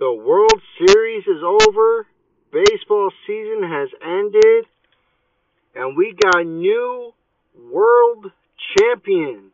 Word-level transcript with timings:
The 0.00 0.10
World 0.10 0.62
Series 0.78 1.24
is 1.26 1.42
over. 1.44 2.06
Baseball 2.50 3.10
season 3.26 3.62
has 3.62 3.90
ended. 4.02 4.64
And 5.74 5.94
we 5.94 6.16
got 6.18 6.46
new 6.46 7.12
world 7.70 8.32
champions. 8.78 9.52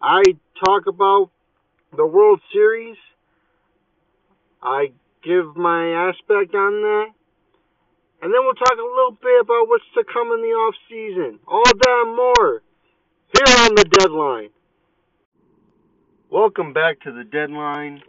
I 0.00 0.22
talk 0.64 0.86
about 0.86 1.28
the 1.94 2.06
World 2.06 2.40
Series. 2.50 2.96
I 4.62 4.92
give 5.22 5.54
my 5.54 6.08
aspect 6.08 6.54
on 6.54 6.80
that. 6.80 7.06
And 8.22 8.32
then 8.32 8.40
we'll 8.44 8.54
talk 8.54 8.78
a 8.78 8.82
little 8.82 9.18
bit 9.20 9.38
about 9.42 9.68
what's 9.68 9.84
to 9.96 10.04
come 10.10 10.32
in 10.32 10.40
the 10.40 10.48
off 10.48 10.74
season. 10.88 11.40
All 11.46 11.62
that 11.62 12.04
and 12.06 12.16
more 12.16 12.62
here 13.36 13.56
on 13.66 13.74
the 13.74 13.84
deadline. 13.84 14.48
Welcome 16.30 16.72
back 16.72 17.00
to 17.00 17.12
the 17.12 17.24
deadline. 17.24 18.02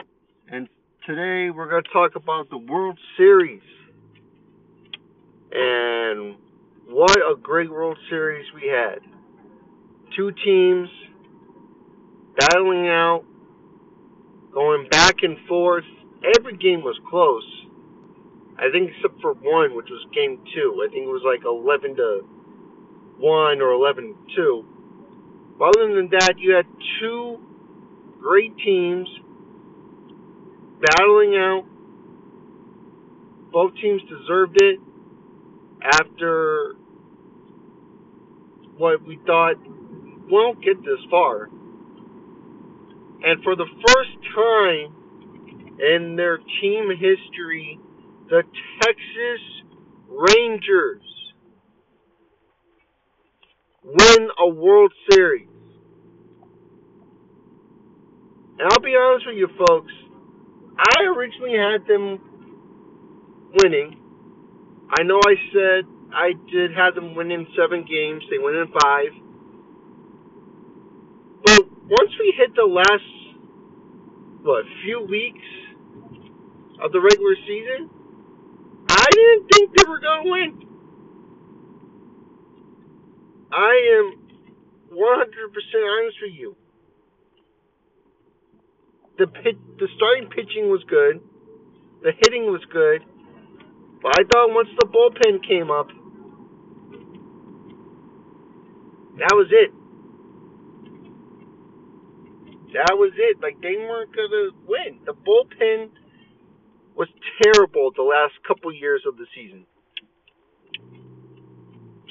And 0.49 0.69
today 1.05 1.49
we're 1.49 1.70
going 1.70 1.83
to 1.83 1.89
talk 1.89 2.15
about 2.15 2.49
the 2.49 2.57
World 2.57 2.98
Series. 3.17 3.62
And 5.52 6.35
what 6.88 7.17
a 7.17 7.35
great 7.35 7.70
World 7.70 7.98
Series 8.09 8.45
we 8.55 8.70
had. 8.70 8.99
Two 10.16 10.31
teams 10.45 10.88
battling 12.38 12.88
out, 12.88 13.26
going 14.53 14.88
back 14.89 15.16
and 15.23 15.38
forth. 15.48 15.84
Every 16.38 16.55
game 16.55 16.81
was 16.81 16.98
close. 17.09 17.43
I 18.57 18.71
think 18.71 18.91
except 18.95 19.20
for 19.20 19.34
one, 19.34 19.76
which 19.76 19.90
was 19.90 20.05
game 20.13 20.40
two. 20.55 20.85
I 20.88 20.90
think 20.90 21.04
it 21.04 21.12
was 21.12 21.23
like 21.26 21.43
11 21.43 21.98
to 21.98 22.21
1 23.17 23.62
or 23.62 23.71
11 23.71 24.15
to 24.29 24.35
2. 24.35 24.65
But 25.59 25.76
other 25.76 25.95
than 25.95 26.09
that, 26.12 26.35
you 26.38 26.54
had 26.55 26.65
two 27.01 27.40
great 28.21 28.55
teams 28.57 29.09
battling 30.83 31.35
out. 31.35 31.65
Both 33.51 33.73
teams 33.81 34.01
deserved 34.03 34.57
it 34.62 34.79
after 35.84 36.73
what 38.77 39.05
we 39.05 39.20
thought 39.25 39.55
won't 40.29 40.63
get 40.63 40.77
this 40.79 40.99
far. 41.09 41.49
And 43.23 43.43
for 43.43 43.55
the 43.55 43.67
first 43.87 44.12
time 44.35 45.77
in 45.79 46.15
their 46.15 46.37
team 46.62 46.90
history, 46.91 47.79
the 48.29 48.43
Texas 48.81 49.41
Rangers 50.07 51.01
win 53.84 54.29
a 54.40 54.47
World 54.47 54.91
Series. 55.12 55.47
And 58.59 58.70
I'll 58.71 58.79
be 58.79 58.95
honest 58.95 59.25
with 59.27 59.37
you 59.37 59.49
folks, 59.68 59.91
I 60.77 61.04
originally 61.16 61.57
had 61.57 61.88
them 61.88 62.20
winning. 63.62 63.99
I 64.90 65.03
know 65.03 65.19
I 65.25 65.35
said 65.53 65.85
I 66.13 66.34
did 66.52 66.74
have 66.75 66.96
them 66.96 67.16
winning 67.16 67.47
seven 67.57 67.85
games. 67.85 68.24
They 68.30 68.38
went 68.38 68.57
in 68.57 68.68
five. 68.81 69.12
But 71.46 71.62
once 71.90 72.12
we 72.19 72.34
hit 72.38 72.56
the 72.56 72.66
last, 72.66 73.03
what, 74.44 74.66
few 74.84 75.06
weeks 75.09 75.46
of 76.84 76.91
the 76.91 77.02
regular 77.02 77.35
season, 77.47 77.90
I 78.90 79.06
didn't 79.12 79.47
think 79.52 79.72
they 79.75 79.90
were 79.90 80.00
to 80.00 80.22
win. 80.25 80.68
I 83.52 84.00
am 84.00 84.19
100% 84.91 84.97
honest 84.97 86.18
with 86.22 86.34
you. 86.34 86.56
The 89.17 89.28
pit, 89.28 89.57
the 89.78 89.88
starting 89.95 90.29
pitching 90.29 90.69
was 90.69 90.83
good. 90.89 91.22
The 92.01 92.11
hitting 92.19 92.45
was 92.45 92.61
good. 92.72 93.01
But 94.01 94.19
I 94.19 94.23
thought 94.23 94.53
once 94.53 94.69
the 94.79 94.88
bullpen 94.88 95.47
came 95.47 95.72
up, 95.72 95.88
that 99.19 99.34
was 99.34 99.47
it. 99.52 99.72
That 102.73 102.97
was 102.97 103.13
it. 103.16 103.38
Like 103.41 103.62
they 103.62 103.78
weren't 103.78 104.16
gonna 104.16 104.50
win. 104.66 105.00
The 105.06 105.13
bullpen 105.13 105.91
was 106.96 107.07
terrible 107.41 107.91
the 107.96 108.02
last 108.03 108.34
couple 108.47 108.73
years 108.73 109.03
of 109.07 109.18
the 109.18 109.25
season. 109.35 109.66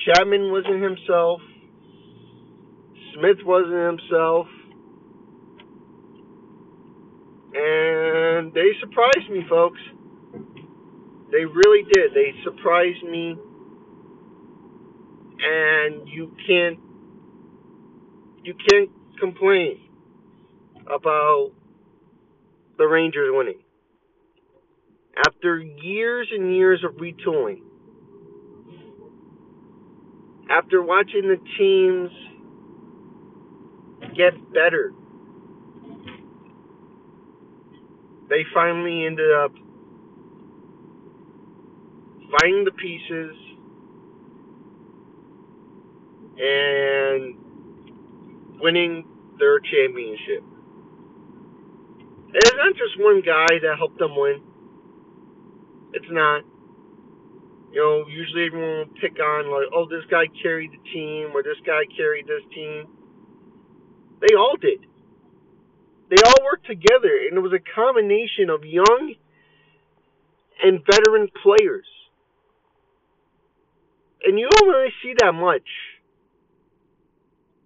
Chapman 0.07 0.51
wasn't 0.51 0.83
himself. 0.83 1.41
Smith 3.15 3.39
wasn't 3.45 4.01
himself. 4.01 4.47
And 7.55 8.53
they 8.55 8.71
surprised 8.81 9.31
me, 9.31 9.45
folks. 9.49 9.81
They 11.31 11.45
really 11.45 11.85
did. 11.93 12.13
They 12.15 12.33
surprised 12.45 13.05
me. 13.05 13.37
And 15.45 16.09
you 16.09 16.35
can't 16.47 16.79
you 18.45 18.55
can't 18.71 18.91
complain 19.21 19.81
about 20.87 21.53
the 22.79 22.87
Rangers 22.87 23.31
winning. 23.33 23.61
After 25.27 25.59
years 25.59 26.29
and 26.33 26.55
years 26.55 26.83
of 26.85 26.97
retooling, 26.97 27.61
after 30.51 30.83
watching 30.83 31.29
the 31.29 31.39
teams 31.59 32.11
get 34.17 34.33
better, 34.53 34.93
they 38.33 38.45
finally 38.55 39.05
ended 39.05 39.31
up 39.31 39.53
finding 42.41 42.65
the 42.65 42.73
pieces 42.73 43.37
and 46.39 47.37
winning 48.59 49.05
their 49.39 49.61
championship. 49.61 50.43
And 52.17 52.37
It's 52.37 52.57
not 52.57 52.73
just 52.75 52.99
one 52.99 53.21
guy 53.21 53.59
that 53.63 53.77
helped 53.77 53.99
them 53.99 54.17
win. 54.17 54.43
It's 55.93 56.11
not. 56.11 56.45
You 57.73 57.81
know, 57.81 58.07
usually 58.09 58.47
everyone 58.47 58.79
will 58.79 58.95
pick 59.01 59.19
on 59.21 59.51
like, 59.51 59.69
oh, 59.75 59.87
this 59.89 60.05
guy 60.11 60.25
carried 60.43 60.73
the 60.73 60.91
team 60.93 61.33
or 61.35 61.43
this 61.43 61.61
guy 61.67 61.83
carried 61.97 62.27
this 62.27 62.43
team. 62.55 62.87
They 64.21 64.35
all 64.35 64.57
did. 64.61 64.87
They 66.13 66.23
all 66.23 66.45
worked 66.45 66.67
together, 66.67 67.09
and 67.27 67.39
it 67.39 67.41
was 67.41 67.55
a 67.55 67.75
combination 67.75 68.51
of 68.51 68.67
young 68.67 69.15
and 70.63 70.81
veteran 70.85 71.29
players. 71.43 71.87
And 74.23 74.39
you 74.39 74.47
don't 74.51 74.69
really 74.69 74.93
see 75.03 75.15
that 75.23 75.33
much. 75.33 75.67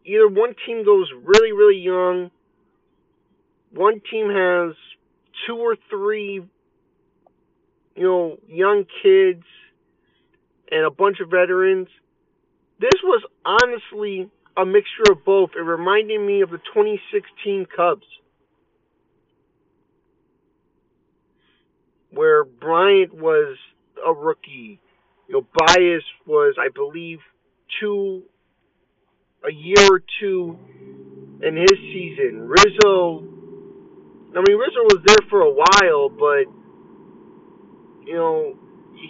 Either 0.04 0.28
one 0.28 0.54
team 0.64 0.84
goes 0.84 1.10
really, 1.24 1.50
really 1.50 1.80
young, 1.80 2.30
one 3.72 4.00
team 4.08 4.30
has 4.30 4.76
two 5.48 5.56
or 5.56 5.76
three, 5.90 6.40
you 7.96 8.02
know, 8.02 8.38
young 8.46 8.84
kids 9.02 9.42
and 10.70 10.86
a 10.86 10.90
bunch 10.90 11.18
of 11.18 11.30
veterans. 11.30 11.88
This 12.78 12.94
was 13.02 13.24
honestly 13.44 14.30
a 14.56 14.64
mixture 14.64 15.10
of 15.10 15.24
both. 15.24 15.50
It 15.56 15.62
reminded 15.62 16.20
me 16.20 16.42
of 16.42 16.50
the 16.50 16.58
2016 16.58 17.66
Cubs. 17.74 18.06
Where 22.10 22.44
Bryant 22.44 23.14
was 23.14 23.56
a 24.04 24.12
rookie. 24.12 24.80
You 25.28 25.34
know, 25.34 25.46
Baez 25.54 26.02
was, 26.26 26.54
I 26.58 26.68
believe, 26.68 27.18
two, 27.80 28.22
a 29.44 29.52
year 29.52 29.88
or 29.90 30.02
two 30.20 30.58
in 31.42 31.56
his 31.56 31.78
season. 31.92 32.48
Rizzo, 32.48 33.18
I 34.36 34.42
mean, 34.46 34.56
Rizzo 34.56 34.82
was 34.84 35.02
there 35.04 35.28
for 35.28 35.40
a 35.40 35.50
while, 35.50 36.08
but, 36.08 36.46
you 38.06 38.14
know, 38.14 38.56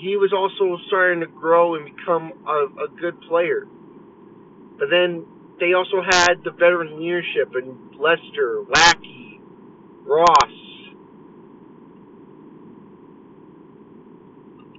he 0.00 0.16
was 0.16 0.32
also 0.32 0.78
starting 0.88 1.20
to 1.20 1.26
grow 1.26 1.76
and 1.76 1.84
become 1.96 2.32
a, 2.46 2.84
a 2.84 2.88
good 3.00 3.20
player. 3.22 3.66
But 4.78 4.90
then 4.90 5.26
they 5.60 5.72
also 5.72 6.02
had 6.02 6.44
the 6.44 6.50
veteran 6.50 6.98
leadership 7.00 7.54
and 7.54 7.98
Lester, 7.98 8.62
Lackey, 8.68 9.40
Ross, 10.04 10.65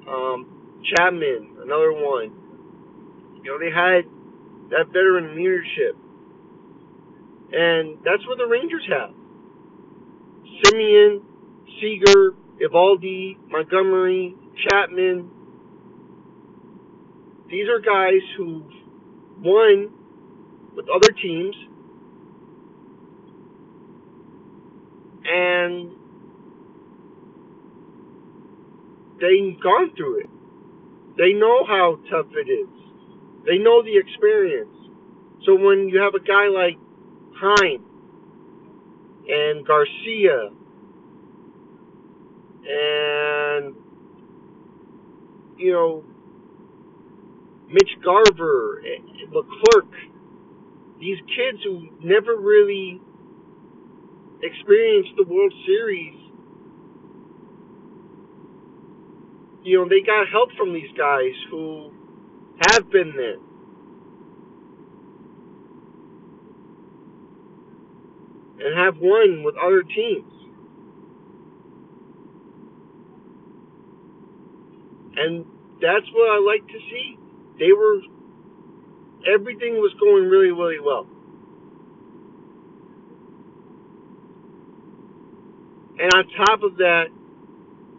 um, 0.07 0.81
Chapman, 0.95 1.57
another 1.62 1.94
one. 1.94 2.31
You 3.44 3.44
know, 3.44 3.59
they 3.59 3.71
had 3.71 4.06
that 4.71 4.88
veteran 4.88 5.36
leadership. 5.36 5.95
And 7.51 7.98
that's 8.04 8.25
what 8.27 8.38
the 8.38 8.45
Rangers 8.45 8.86
have. 8.89 9.12
Semien, 10.65 11.21
Seager, 11.80 12.33
Eovaldi, 12.62 13.38
Montgomery, 13.50 14.36
Chapman. 14.68 15.30
These 17.50 17.68
are 17.69 17.80
guys 17.80 18.21
who 18.38 18.63
won 19.39 19.94
with 20.75 20.88
other 20.89 21.12
teams 21.21 21.56
and 25.25 25.92
they've 29.19 29.60
gone 29.62 29.96
through 29.96 30.22
it. 30.22 30.30
They 31.18 31.34
know 31.34 31.66
how 31.66 32.00
tough 32.10 32.28
it 32.34 32.50
is. 32.50 32.69
They 33.46 33.58
know 33.58 33.81
the 33.81 33.98
experience. 33.98 34.75
So 35.46 35.56
when 35.56 35.90
you 35.90 36.00
have 36.00 36.14
a 36.16 36.19
guy 36.19 36.48
like 36.48 36.78
Heim 37.36 37.84
and 39.30 39.66
Garcia 39.66 40.50
and 42.69 43.75
you 45.58 45.72
know 45.72 46.04
Mitch 47.70 47.92
Garver, 48.04 48.81
Leclerc, 49.31 49.92
these 51.00 51.18
kids 51.36 51.63
who 51.63 51.90
never 52.04 52.36
really 52.36 53.02
experienced 54.42 55.12
the 55.18 55.24
World 55.24 55.54
Series, 55.66 56.16
you 59.68 59.78
know, 59.78 59.90
they 59.90 60.00
got 60.00 60.30
help 60.31 60.50
from 60.58 60.74
these 60.74 60.90
guys 60.98 61.34
who 61.52 61.92
have 62.69 62.90
been 62.90 63.14
there. 63.18 63.36
And 68.60 68.80
have 68.80 68.96
won 69.02 69.44
with 69.44 69.56
other 69.58 69.84
teams. 69.84 70.31
And 75.18 75.46
that's 75.81 76.06
what 76.13 76.31
I 76.31 76.40
like 76.40 76.66
to 76.68 76.80
see. 76.90 77.18
They 77.60 77.74
were, 77.74 78.00
everything 79.34 79.75
was 79.75 79.94
going 80.00 80.30
really, 80.30 80.52
really 80.52 80.80
well. 80.80 81.08
And 86.00 86.13
on 86.13 86.46
top 86.46 86.63
of 86.63 86.78
that, 86.78 87.08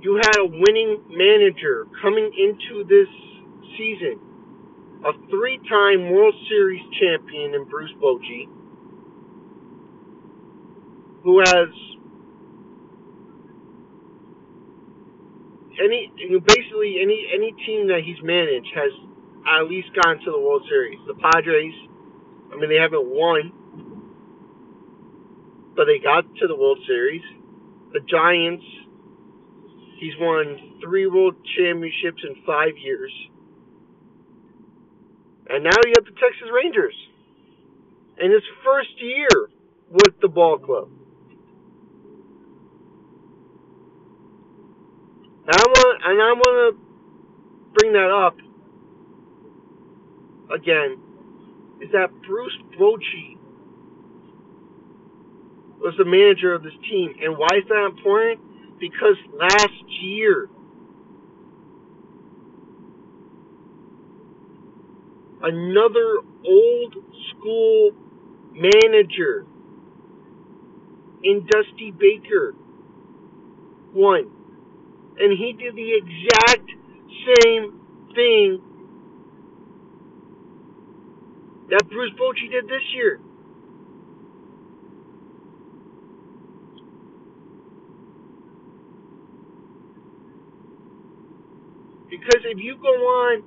you 0.00 0.16
had 0.16 0.36
a 0.38 0.46
winning 0.46 1.02
manager 1.10 1.86
coming 2.00 2.30
into 2.36 2.84
this 2.84 3.08
season, 3.76 4.20
a 5.04 5.12
three 5.28 5.58
time 5.68 6.10
World 6.10 6.34
Series 6.48 6.82
champion 7.00 7.54
in 7.54 7.64
Bruce 7.64 7.92
Bochy, 8.00 8.48
who 11.24 11.40
has 11.40 11.68
any 15.82 16.12
basically 16.46 16.98
any 17.02 17.26
any 17.34 17.52
team 17.66 17.88
that 17.88 18.02
he's 18.04 18.22
managed 18.22 18.68
has 18.74 18.92
at 19.46 19.68
least 19.68 19.88
gone 19.94 20.18
to 20.24 20.30
the 20.30 20.38
World 20.38 20.62
Series. 20.68 20.98
The 21.06 21.14
Padres, 21.14 21.74
I 22.52 22.56
mean, 22.56 22.68
they 22.68 22.80
haven't 22.80 23.06
won, 23.06 23.52
but 25.74 25.86
they 25.86 25.98
got 25.98 26.22
to 26.22 26.46
the 26.46 26.56
World 26.56 26.78
Series. 26.86 27.22
The 27.92 28.00
Giants, 28.00 28.64
he's 29.98 30.14
won 30.18 30.80
three 30.82 31.06
World 31.06 31.34
Championships 31.56 32.22
in 32.24 32.42
five 32.46 32.76
years. 32.78 33.12
And 35.48 35.64
now 35.64 35.70
you 35.84 35.92
have 35.96 36.04
the 36.04 36.20
Texas 36.20 36.48
Rangers 36.52 36.94
in 38.20 38.30
his 38.30 38.42
first 38.64 38.90
year 39.00 39.50
with 39.90 40.20
the 40.20 40.28
ball 40.28 40.58
club. 40.58 40.88
And 45.46 45.56
I 45.56 45.62
want, 45.66 46.02
and 46.04 46.22
I 46.22 46.32
want 46.32 46.76
to 46.76 47.80
bring 47.80 47.92
that 47.94 48.10
up 48.10 48.36
again. 50.54 50.98
Is 51.80 51.90
that 51.92 52.10
Bruce 52.26 52.58
Bochy 52.78 53.38
was 55.80 55.94
the 55.96 56.04
manager 56.04 56.52
of 56.54 56.62
this 56.62 56.74
team, 56.90 57.14
and 57.22 57.38
why 57.38 57.48
is 57.56 57.64
that 57.68 57.86
important? 57.86 58.40
Because 58.78 59.16
last 59.34 59.84
year, 60.02 60.48
another 65.42 66.18
old 66.46 66.94
school 67.30 67.92
manager 68.52 69.46
in 71.22 71.46
Dusty 71.46 71.92
Baker 71.92 72.54
won 73.92 74.30
and 75.18 75.36
he 75.36 75.52
did 75.52 75.74
the 75.74 75.94
exact 75.98 76.70
same 77.36 77.80
thing 78.14 78.62
that 81.70 81.88
Bruce 81.90 82.12
Bochy 82.18 82.50
did 82.50 82.66
this 82.66 82.82
year. 82.94 83.20
Because 92.28 92.44
if 92.44 92.58
you 92.60 92.76
go 92.76 92.92
on 92.92 93.42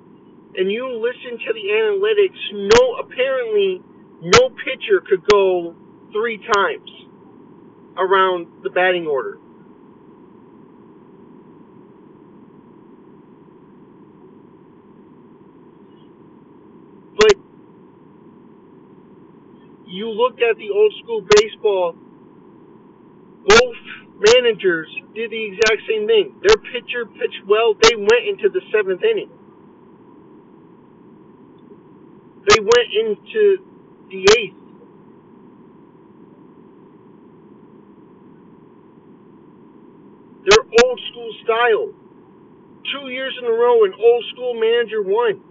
and 0.58 0.72
you 0.72 0.90
listen 0.98 1.38
to 1.38 1.54
the 1.54 1.68
analytics, 1.70 2.74
no 2.74 2.96
apparently 2.98 3.80
no 4.24 4.50
pitcher 4.50 5.04
could 5.08 5.22
go 5.32 5.76
three 6.12 6.40
times 6.40 6.90
around 7.96 8.48
the 8.64 8.72
batting 8.72 9.06
order. 9.06 9.38
But 17.18 17.36
you 19.86 20.10
look 20.10 20.40
at 20.42 20.58
the 20.58 20.72
old 20.74 20.94
school 21.04 21.22
baseball, 21.38 21.96
managers 24.22 24.88
did 25.16 25.32
the 25.32 25.44
exact 25.54 25.82
same 25.90 26.08
thing. 26.08 26.36
Their 26.46 26.58
pitcher 26.58 27.06
pitched 27.06 27.44
well, 27.48 27.74
they 27.82 27.96
went 27.98 28.30
into 28.30 28.50
the 28.50 28.62
seventh 28.72 29.04
inning. 29.04 29.32
They 32.50 32.60
went 32.62 32.90
into 32.94 33.58
the 34.10 34.22
eighth. 34.38 34.58
Their 40.50 40.64
old 40.86 41.00
school 41.12 41.32
style. 41.44 41.94
Two 42.94 43.10
years 43.10 43.34
in 43.40 43.46
a 43.46 43.52
row, 43.52 43.86
an 43.86 43.94
old 43.94 44.26
school 44.34 44.56
manager 44.56 45.02
won. 45.04 45.42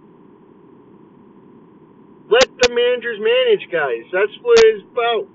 Let 2.29 2.47
the 2.61 2.69
managers 2.73 3.19
manage, 3.19 3.71
guys. 3.71 4.03
That's 4.11 4.31
what 4.41 4.59
it's 4.63 4.83
about. 4.91 5.27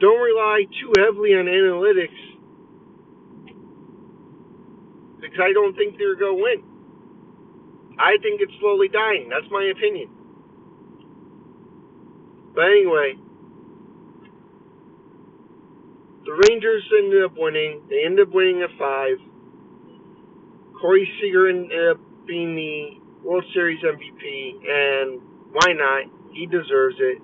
Don't 0.00 0.19
rely 0.32 0.64
too 0.70 0.92
heavily 0.96 1.34
on 1.34 1.46
analytics 1.46 2.30
because 5.20 5.40
I 5.42 5.52
don't 5.52 5.76
think 5.76 5.98
they're 5.98 6.16
going 6.16 6.36
to 6.36 6.42
win. 6.42 6.62
I 7.98 8.16
think 8.22 8.40
it's 8.40 8.52
slowly 8.60 8.88
dying. 8.88 9.28
That's 9.28 9.50
my 9.50 9.70
opinion. 9.76 10.08
But 12.54 12.64
anyway, 12.64 13.14
the 16.24 16.32
Rangers 16.48 16.82
ended 16.98 17.24
up 17.24 17.32
winning. 17.36 17.82
They 17.88 18.04
ended 18.04 18.28
up 18.28 18.34
winning 18.34 18.62
a 18.62 18.68
five. 18.78 19.18
Corey 20.80 21.08
Seager 21.20 21.48
ended 21.48 21.90
up 21.90 22.00
being 22.26 22.56
the 22.56 23.00
World 23.22 23.44
Series 23.52 23.82
MVP, 23.84 24.64
and 24.66 25.20
why 25.52 25.72
not? 25.74 26.04
He 26.32 26.46
deserves 26.46 26.96
it. 26.98 27.18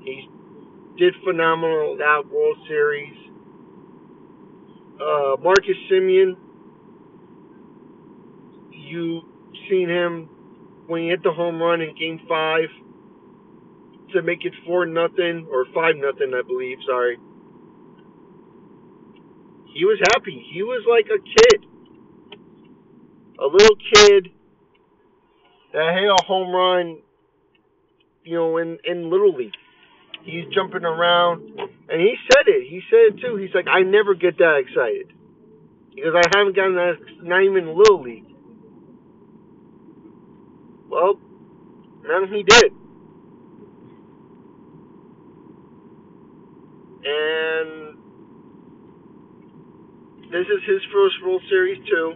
He 0.00 0.28
did 0.98 1.14
phenomenal 1.24 1.96
that 1.98 2.22
World 2.30 2.58
Series. 2.68 3.14
Uh, 5.00 5.36
Marcus 5.42 5.76
Semien, 5.90 6.36
you 8.70 9.22
seen 9.68 9.88
him 9.88 10.28
when 10.86 11.02
he 11.02 11.08
hit 11.08 11.22
the 11.22 11.32
home 11.32 11.60
run 11.60 11.80
in 11.80 11.94
Game 11.96 12.20
Five 12.28 12.68
to 14.12 14.22
make 14.22 14.44
it 14.44 14.52
four 14.66 14.86
nothing 14.86 15.48
or 15.50 15.64
five 15.74 15.96
nothing, 15.96 16.32
I 16.34 16.42
believe. 16.46 16.78
Sorry. 16.86 17.18
He 19.74 19.84
was 19.84 19.98
happy. 20.12 20.46
He 20.52 20.62
was 20.62 20.84
like 20.88 21.06
a 21.06 21.18
kid, 21.18 21.66
a 23.40 23.46
little 23.46 23.76
kid 23.92 24.30
that 25.72 25.94
hit 25.94 26.08
a 26.08 26.22
home 26.24 26.54
run. 26.54 27.00
You 28.22 28.36
know, 28.36 28.56
in 28.58 28.78
in 28.84 29.10
little 29.10 29.34
league, 29.34 29.52
he's 30.24 30.46
jumping 30.54 30.84
around, 30.84 31.42
and 31.88 32.00
he 32.00 32.16
said 32.32 32.48
it. 32.48 32.68
He 32.68 32.80
said 32.90 33.14
it 33.14 33.20
too. 33.20 33.36
He's 33.36 33.54
like, 33.54 33.66
I 33.68 33.82
never 33.82 34.14
get 34.14 34.38
that 34.38 34.62
excited 34.66 35.12
because 35.94 36.14
I 36.14 36.22
haven't 36.36 36.56
gotten 36.56 36.74
that. 36.74 36.98
Not 37.22 37.42
even 37.42 37.76
little 37.76 38.02
league. 38.02 38.24
Well, 40.88 41.18
now 42.06 42.26
he 42.26 42.42
did. 42.42 42.72
And 47.06 47.98
this 50.30 50.46
is 50.46 50.62
his 50.66 50.80
first 50.92 51.16
World 51.24 51.42
Series 51.48 51.78
too. 51.88 52.14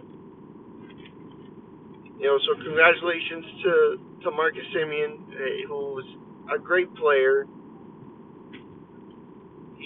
You 2.19 2.25
know, 2.25 2.39
so 2.45 2.61
congratulations 2.61 3.45
to, 3.63 3.99
to 4.23 4.31
Marcus 4.31 4.65
Semien, 4.75 5.23
eh, 5.31 5.67
who 5.67 5.95
was 5.95 6.05
a 6.53 6.59
great 6.59 6.93
player. 6.95 7.45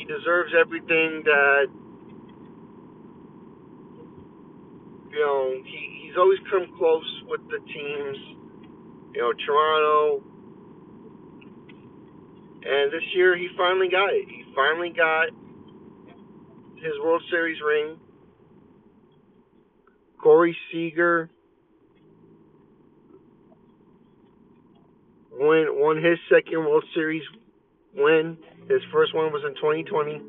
He 0.04 0.14
deserves 0.14 0.52
everything 0.60 1.24
that 1.24 1.68
you 5.10 5.20
know, 5.20 5.64
he, 5.64 6.04
he's 6.04 6.18
always 6.18 6.40
come 6.52 6.76
close 6.78 7.24
with 7.30 7.40
the 7.48 7.60
teams, 7.60 8.18
you 9.14 9.22
know, 9.22 9.32
Toronto. 9.46 10.24
And 12.66 12.92
this 12.92 13.04
year 13.16 13.38
he 13.38 13.48
finally 13.56 13.88
got 13.88 14.10
it. 14.10 14.28
He 14.28 14.44
finally 14.54 14.90
got 14.90 15.28
his 16.84 16.94
World 17.02 17.22
Series 17.32 17.62
ring. 17.66 17.98
Corey 20.22 20.58
Seager 20.70 21.30
won 25.32 25.68
won 25.80 26.04
his 26.04 26.20
second 26.30 26.60
World 26.60 26.84
Series 26.94 27.24
win. 27.96 28.38
His 28.70 28.82
first 28.91 29.13
one 29.13 29.32
was 29.32 29.43
in 29.46 29.55
2020. 29.55 30.22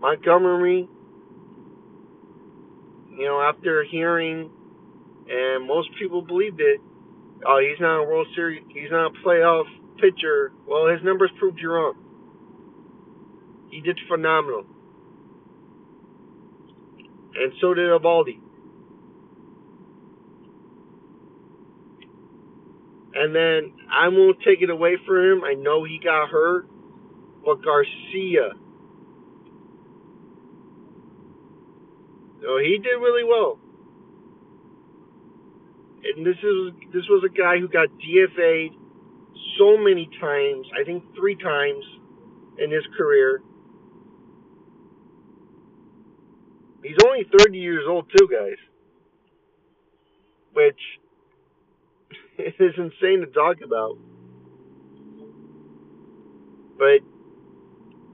Montgomery, 0.00 0.88
you 3.10 3.24
know, 3.24 3.40
after 3.40 3.82
hearing, 3.90 4.50
and 5.28 5.66
most 5.66 5.88
people 5.98 6.22
believed 6.22 6.60
it, 6.60 6.80
oh, 7.46 7.58
he's 7.58 7.80
not 7.80 8.00
a 8.00 8.02
World 8.04 8.26
Series, 8.34 8.62
he's 8.68 8.90
not 8.90 9.12
a 9.12 9.26
playoff 9.26 9.64
pitcher. 9.96 10.52
Well, 10.66 10.88
his 10.88 11.02
numbers 11.02 11.30
proved 11.38 11.58
you 11.60 11.70
wrong. 11.72 11.94
He 13.70 13.80
did 13.80 13.98
phenomenal. 14.08 14.64
And 17.34 17.52
so 17.60 17.74
did 17.74 17.88
Eovaldi. 17.88 18.45
And 23.18 23.34
then 23.34 23.72
I 23.90 24.08
won't 24.08 24.38
take 24.44 24.60
it 24.60 24.70
away 24.70 24.96
from 25.06 25.16
him. 25.16 25.44
I 25.44 25.54
know 25.54 25.84
he 25.84 25.98
got 26.02 26.28
hurt, 26.28 26.68
but 27.44 27.64
Garcia 27.64 28.52
So 32.46 32.58
he 32.58 32.78
did 32.78 32.94
really 33.02 33.24
well. 33.24 33.58
And 36.04 36.24
this 36.24 36.36
is 36.36 36.92
this 36.92 37.02
was 37.10 37.24
a 37.26 37.32
guy 37.32 37.58
who 37.58 37.66
got 37.66 37.88
DFA'd 37.88 38.72
so 39.58 39.76
many 39.76 40.08
times, 40.20 40.66
I 40.78 40.84
think 40.84 41.02
three 41.16 41.34
times 41.34 41.84
in 42.58 42.70
his 42.70 42.84
career. 42.96 43.42
He's 46.84 46.96
only 47.04 47.26
30 47.36 47.58
years 47.58 47.84
old 47.88 48.06
too, 48.16 48.28
guys. 48.30 48.58
Which 50.52 50.78
is 52.38 52.74
insane 52.76 53.20
to 53.20 53.26
talk 53.26 53.56
about. 53.64 53.98
But 56.78 57.00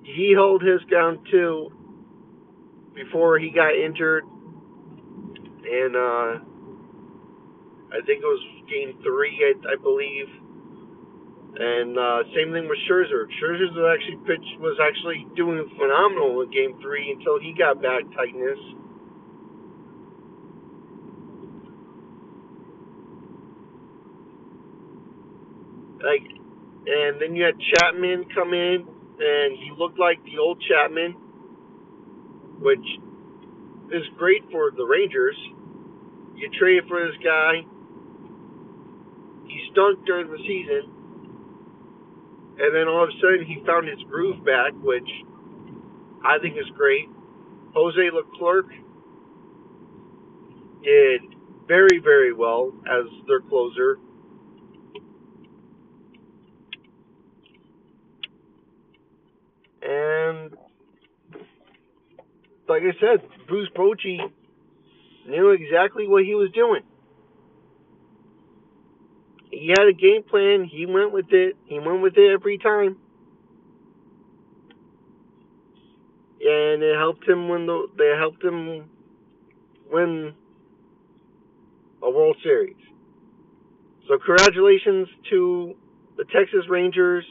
he 0.05 0.33
held 0.35 0.63
his 0.63 0.81
ground 0.89 1.27
too 1.31 1.71
before 2.95 3.39
he 3.39 3.51
got 3.51 3.75
injured, 3.75 4.25
and 4.25 5.97
uh, 5.97 6.39
I 7.91 8.01
think 8.07 8.23
it 8.23 8.27
was 8.27 8.43
game 8.71 8.99
three, 9.03 9.37
I, 9.43 9.73
I 9.73 9.77
believe. 9.83 10.29
And 11.55 11.99
uh, 11.99 12.25
same 12.35 12.53
thing 12.53 12.69
with 12.69 12.79
Scherzer. 12.89 13.29
Scherzer 13.37 13.69
was 13.77 13.85
actually 13.93 14.19
pitch 14.27 14.47
was 14.59 14.79
actually 14.81 15.27
doing 15.37 15.69
phenomenal 15.77 16.41
in 16.43 16.51
game 16.51 16.81
three 16.81 17.13
until 17.13 17.39
he 17.39 17.53
got 17.53 17.83
back 17.83 18.03
tightness. 18.17 18.59
Like, 26.03 26.27
and 26.87 27.21
then 27.21 27.37
you 27.37 27.45
had 27.45 27.55
Chapman 27.75 28.27
come 28.35 28.53
in, 28.55 28.87
and 29.21 29.57
he 29.57 29.71
looked 29.79 29.99
like 29.99 30.23
the 30.25 30.39
old 30.39 30.63
Chapman 30.69 31.17
which 32.63 32.87
is 33.93 34.03
great 34.17 34.43
for 34.51 34.71
the 34.71 34.85
Rangers. 34.85 35.37
You 36.37 36.49
trade 36.59 36.83
for 36.89 37.05
this 37.05 37.19
guy. 37.23 37.67
He 39.47 39.69
stunk 39.73 40.07
during 40.07 40.31
the 40.31 40.39
season. 40.39 40.91
And 42.59 42.75
then 42.75 42.87
all 42.87 43.05
of 43.05 43.11
a 43.11 43.13
sudden 43.21 43.45
he 43.47 43.63
found 43.67 43.89
his 43.89 43.99
groove 44.09 44.45
back, 44.45 44.73
which 44.83 45.09
I 46.25 46.39
think 46.39 46.57
is 46.57 46.71
great. 46.77 47.09
Jose 47.75 48.11
Leclerc 48.15 48.67
did 50.83 51.21
very, 51.67 51.99
very 52.03 52.33
well 52.33 52.73
as 52.87 53.07
their 53.27 53.41
closer. 53.41 53.99
And 59.83 60.57
like 62.69 62.83
I 62.83 62.93
said, 63.01 63.29
Bruce 63.49 63.69
Bochy 63.77 64.19
knew 65.29 65.51
exactly 65.51 66.07
what 66.07 66.25
he 66.25 66.35
was 66.35 66.51
doing. 66.53 66.83
He 69.51 69.69
had 69.69 69.87
a 69.87 69.93
game 69.93 70.23
plan. 70.23 70.65
He 70.65 70.87
went 70.87 71.13
with 71.13 71.27
it. 71.31 71.57
He 71.67 71.79
went 71.79 72.01
with 72.01 72.17
it 72.17 72.33
every 72.33 72.59
time. 72.59 72.97
And 76.45 76.83
it 76.83 76.97
helped 76.97 77.29
him 77.29 77.49
win 77.49 77.67
the. 77.67 77.87
They 77.97 78.15
helped 78.19 78.43
him 78.43 78.89
win 79.91 80.35
a 82.03 82.11
World 82.11 82.37
Series. 82.43 82.77
So 84.09 84.19
congratulations 84.19 85.09
to 85.31 85.75
the 86.17 86.25
Texas 86.25 86.69
Rangers, 86.69 87.25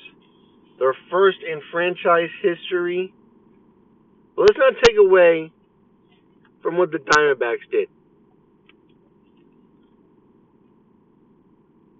their 0.81 0.95
first 1.11 1.37
in 1.47 1.61
franchise 1.71 2.31
history 2.41 3.13
but 4.35 4.43
let's 4.43 4.57
not 4.57 4.73
take 4.83 4.97
away 4.97 5.51
from 6.63 6.77
what 6.77 6.91
the 6.91 6.97
Diamondbacks 6.97 7.69
did. 7.69 7.89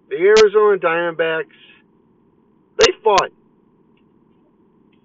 The 0.08 0.16
Arizona 0.16 0.78
Diamondbacks, 0.78 1.44
they 2.78 2.92
fought 3.04 3.30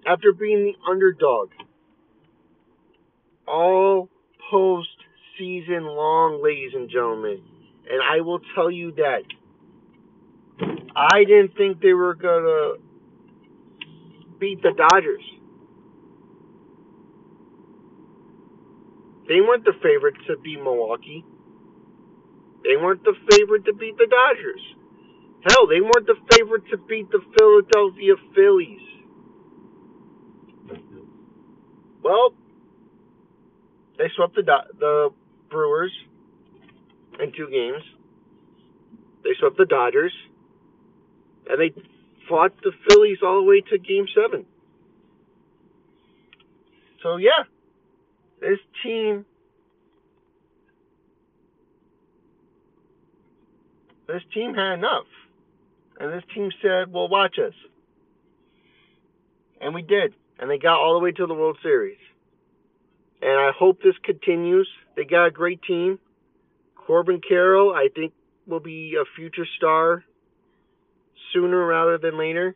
after 0.06 0.32
being 0.32 0.64
the 0.64 0.90
underdog 0.90 1.50
all 3.46 4.08
post 4.50 4.88
season 5.38 5.84
long, 5.84 6.42
ladies 6.42 6.72
and 6.74 6.90
gentlemen. 6.90 7.40
And 7.90 8.02
I 8.02 8.20
will 8.20 8.40
tell 8.54 8.70
you 8.70 8.92
that 8.96 9.22
I 10.96 11.24
didn't 11.24 11.56
think 11.56 11.80
they 11.80 11.92
were 11.92 12.14
going 12.14 12.42
to 12.42 12.87
beat 14.38 14.62
the 14.62 14.72
Dodgers. 14.76 15.22
They 19.28 19.40
weren't 19.40 19.64
the 19.64 19.74
favorite 19.82 20.14
to 20.26 20.36
beat 20.42 20.62
Milwaukee. 20.62 21.24
They 22.64 22.76
weren't 22.76 23.04
the 23.04 23.14
favorite 23.30 23.64
to 23.66 23.74
beat 23.74 23.96
the 23.96 24.06
Dodgers. 24.06 24.60
Hell, 25.48 25.66
they 25.66 25.80
weren't 25.80 26.06
the 26.06 26.16
favorite 26.32 26.64
to 26.70 26.78
beat 26.78 27.10
the 27.10 27.20
Philadelphia 27.38 28.14
Phillies. 28.34 28.80
Well, 32.02 32.32
they 33.98 34.06
swept 34.16 34.34
the 34.34 34.42
the 34.78 35.10
Brewers 35.50 35.92
in 37.20 37.32
two 37.32 37.48
games. 37.50 37.82
They 39.24 39.30
swept 39.38 39.56
the 39.58 39.66
Dodgers, 39.66 40.12
and 41.48 41.60
they 41.60 41.74
fought 42.28 42.52
the 42.62 42.72
Phillies 42.88 43.18
all 43.22 43.40
the 43.40 43.48
way 43.48 43.60
to 43.60 43.78
Game 43.78 44.06
Seven. 44.14 44.44
So 47.02 47.16
yeah, 47.16 47.44
this 48.40 48.58
team 48.82 49.24
this 54.06 54.22
team 54.34 54.54
had 54.54 54.74
enough. 54.74 55.06
And 56.00 56.12
this 56.12 56.22
team 56.34 56.50
said, 56.62 56.92
well, 56.92 57.08
watch 57.08 57.38
us. 57.38 57.54
And 59.60 59.74
we 59.74 59.82
did. 59.82 60.14
And 60.38 60.48
they 60.48 60.58
got 60.58 60.78
all 60.78 60.94
the 60.94 61.00
way 61.00 61.10
to 61.12 61.26
the 61.26 61.34
World 61.34 61.58
Series. 61.62 61.98
And 63.20 63.32
I 63.32 63.50
hope 63.56 63.82
this 63.82 63.96
continues. 64.04 64.68
They 64.96 65.04
got 65.04 65.26
a 65.26 65.30
great 65.30 65.60
team. 65.62 65.98
Corbin 66.76 67.20
Carroll, 67.20 67.74
I 67.74 67.88
think, 67.94 68.12
will 68.46 68.60
be 68.60 68.94
a 68.94 69.04
future 69.16 69.46
star 69.56 70.04
sooner 71.32 71.66
rather 71.66 71.98
than 71.98 72.18
later. 72.18 72.54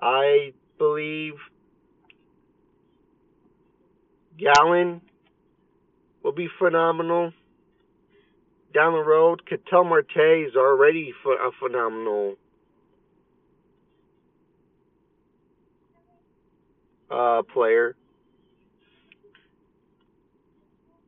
I 0.00 0.52
believe 0.78 1.34
Gallen 4.38 5.00
will 6.22 6.32
be 6.32 6.48
phenomenal. 6.58 7.32
Down 8.74 8.92
the 8.92 8.98
road, 8.98 9.46
Ketel 9.46 9.84
Marte 9.84 10.46
is 10.48 10.54
already 10.54 11.14
a 11.26 11.50
phenomenal 11.58 12.36
uh, 17.10 17.42
player. 17.54 17.96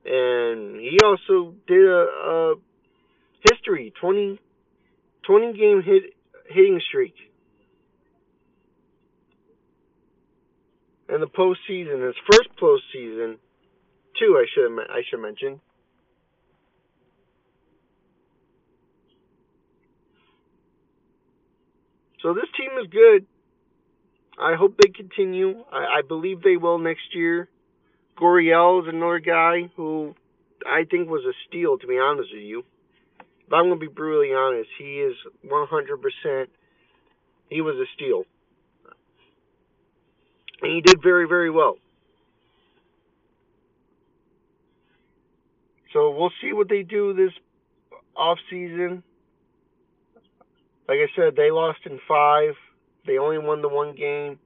and 0.09 0.81
he 0.81 0.97
also 1.05 1.55
did 1.67 1.85
a, 1.85 2.07
a 2.27 2.55
history 3.51 3.93
20, 4.01 4.41
20 5.29 5.53
game 5.53 5.83
hit 5.83 6.15
hitting 6.49 6.81
streak 6.89 7.15
in 11.11 11.21
the 11.21 11.27
postseason. 11.27 12.07
His 12.07 12.17
first 12.33 12.49
postseason, 12.61 13.37
too. 14.19 14.39
I 14.39 14.47
should 14.55 14.79
I 14.81 15.03
should 15.09 15.21
mention. 15.21 15.61
So 22.23 22.33
this 22.33 22.47
team 22.57 22.71
is 22.83 22.91
good. 22.91 23.27
I 24.41 24.55
hope 24.55 24.77
they 24.83 24.91
continue. 24.91 25.63
I, 25.71 25.99
I 25.99 26.03
believe 26.09 26.43
they 26.43 26.57
will 26.57 26.79
next 26.79 27.15
year. 27.15 27.49
Gurriel 28.19 28.83
is 28.83 28.89
another 28.89 29.21
guy 29.21 29.71
who 29.77 30.15
I 30.67 30.85
think 30.91 31.09
was 31.09 31.25
a 31.25 31.35
steal, 31.47 31.77
to 31.79 31.87
be 31.87 31.99
honest 31.99 32.31
with 32.33 32.43
you. 32.43 32.65
But 33.49 33.57
I'm 33.57 33.67
going 33.67 33.81
to 33.81 33.87
be 33.87 33.93
brutally 33.93 34.35
honest. 34.35 34.69
He 34.79 35.01
is 35.01 35.15
100%. 35.47 36.47
He 37.49 37.61
was 37.61 37.77
a 37.77 37.87
steal. 37.95 38.25
And 40.61 40.73
he 40.73 40.81
did 40.81 41.03
very, 41.03 41.27
very 41.27 41.51
well. 41.51 41.77
So 45.93 46.11
we'll 46.11 46.33
see 46.43 46.53
what 46.53 46.69
they 46.69 46.83
do 46.83 47.15
this 47.15 47.33
off 48.17 48.39
season. 48.51 49.03
Like 50.87 50.99
I 50.99 51.07
said, 51.17 51.37
they 51.37 51.51
lost 51.51 51.81
in 51.87 51.99
five. 52.07 52.55
They 53.07 53.19
only 53.19 53.39
won 53.39 53.63
the 53.63 53.69
one 53.69 53.95
game. 53.95 54.39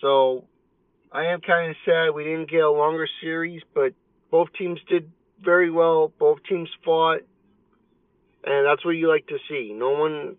So 0.00 0.44
I 1.12 1.26
am 1.26 1.40
kind 1.40 1.70
of 1.70 1.76
sad 1.84 2.10
we 2.14 2.24
didn't 2.24 2.50
get 2.50 2.60
a 2.60 2.70
longer 2.70 3.06
series, 3.20 3.62
but 3.74 3.92
both 4.30 4.48
teams 4.58 4.80
did 4.88 5.10
very 5.42 5.70
well. 5.70 6.12
Both 6.18 6.38
teams 6.48 6.68
fought. 6.84 7.20
And 8.46 8.64
that's 8.64 8.84
what 8.84 8.92
you 8.92 9.08
like 9.08 9.26
to 9.26 9.38
see. 9.48 9.72
No 9.74 9.90
one 9.90 10.36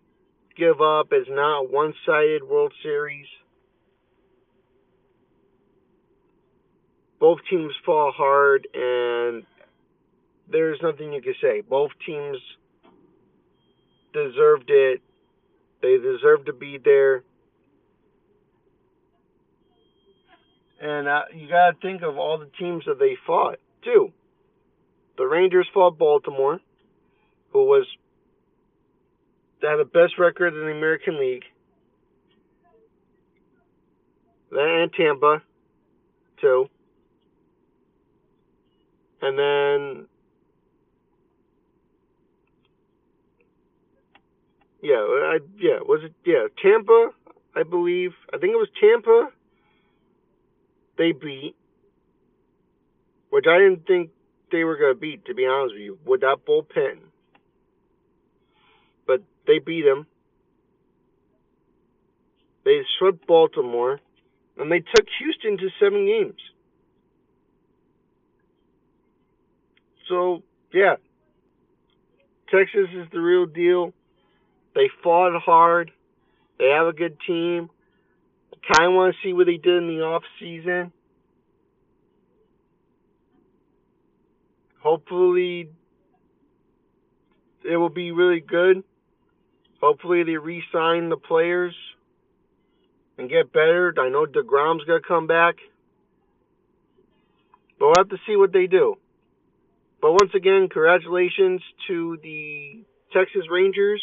give 0.56 0.80
up. 0.80 1.08
It's 1.12 1.28
not 1.30 1.60
a 1.60 1.68
one 1.68 1.92
sided 2.06 2.42
World 2.42 2.72
Series. 2.82 3.26
Both 7.20 7.40
teams 7.50 7.72
fought 7.84 8.14
hard, 8.16 8.66
and 8.72 9.44
there's 10.50 10.78
nothing 10.82 11.12
you 11.12 11.20
can 11.20 11.34
say. 11.42 11.60
Both 11.60 11.90
teams 12.06 12.38
deserved 14.14 14.70
it. 14.70 15.02
They 15.82 15.96
deserve 15.98 16.46
to 16.46 16.52
be 16.52 16.78
there. 16.82 17.22
And 20.80 21.08
uh, 21.08 21.22
you 21.34 21.48
got 21.48 21.72
to 21.72 21.76
think 21.82 22.02
of 22.02 22.16
all 22.16 22.38
the 22.38 22.50
teams 22.58 22.84
that 22.86 22.98
they 22.98 23.16
fought, 23.26 23.58
too. 23.84 24.12
The 25.16 25.26
Rangers 25.26 25.66
fought 25.74 25.98
Baltimore, 25.98 26.60
who 27.52 27.64
was 27.64 27.86
had 29.62 29.76
the 29.76 29.84
best 29.84 30.18
record 30.18 30.54
in 30.54 30.60
the 30.60 30.72
American 30.72 31.18
League. 31.18 31.44
Then 34.50 34.90
Tampa, 34.96 35.42
too. 36.40 36.68
And 39.20 39.38
then 39.38 40.06
Yeah, 44.80 44.94
I 44.96 45.38
yeah, 45.58 45.78
was 45.80 46.02
it 46.04 46.14
yeah, 46.24 46.46
Tampa, 46.62 47.10
I 47.56 47.64
believe. 47.64 48.12
I 48.32 48.38
think 48.38 48.52
it 48.52 48.56
was 48.56 48.68
Tampa 48.80 49.30
they 50.96 51.12
beat 51.12 51.54
which 53.30 53.46
I 53.48 53.58
didn't 53.58 53.86
think 53.86 54.10
they 54.50 54.64
were 54.64 54.76
gonna 54.76 54.94
beat, 54.94 55.24
to 55.26 55.34
be 55.34 55.46
honest 55.46 55.74
with 55.74 55.82
you, 55.82 55.98
with 56.04 56.20
that 56.22 56.38
bullpen. 56.46 57.07
They 59.48 59.58
beat 59.58 59.82
them. 59.82 60.06
They 62.66 62.82
swept 62.98 63.26
Baltimore, 63.26 63.98
and 64.58 64.70
they 64.70 64.80
took 64.80 65.06
Houston 65.18 65.56
to 65.56 65.70
seven 65.80 66.04
games. 66.04 66.38
So, 70.06 70.42
yeah. 70.72 70.96
Texas 72.50 72.88
is 72.94 73.08
the 73.10 73.20
real 73.20 73.46
deal. 73.46 73.94
They 74.74 74.90
fought 75.02 75.32
hard. 75.42 75.92
They 76.58 76.68
have 76.68 76.86
a 76.86 76.92
good 76.92 77.16
team. 77.26 77.70
I 78.52 78.74
Kind 78.74 78.92
of 78.92 78.96
want 78.96 79.14
to 79.14 79.26
see 79.26 79.32
what 79.32 79.46
they 79.46 79.56
did 79.56 79.82
in 79.82 79.88
the 79.88 80.02
off 80.02 80.24
season. 80.38 80.92
Hopefully, 84.82 85.70
it 87.64 87.76
will 87.78 87.88
be 87.88 88.12
really 88.12 88.40
good. 88.40 88.84
Hopefully, 89.80 90.24
they 90.24 90.36
re-sign 90.36 91.08
the 91.08 91.16
players 91.16 91.74
and 93.16 93.28
get 93.30 93.52
better. 93.52 93.94
I 93.98 94.08
know 94.08 94.26
Degrom's 94.26 94.84
gonna 94.84 95.00
come 95.00 95.26
back, 95.26 95.56
but 97.78 97.86
we'll 97.86 97.94
have 97.98 98.08
to 98.10 98.18
see 98.26 98.36
what 98.36 98.52
they 98.52 98.66
do. 98.66 98.96
But 100.00 100.12
once 100.12 100.32
again, 100.34 100.68
congratulations 100.68 101.60
to 101.88 102.18
the 102.22 102.84
Texas 103.12 103.44
Rangers 103.50 104.02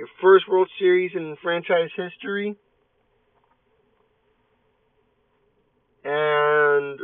your 0.00 0.08
first 0.22 0.48
World 0.48 0.70
Series 0.78 1.10
in 1.14 1.36
franchise 1.42 1.90
history. 1.94 2.56
And 6.04 6.98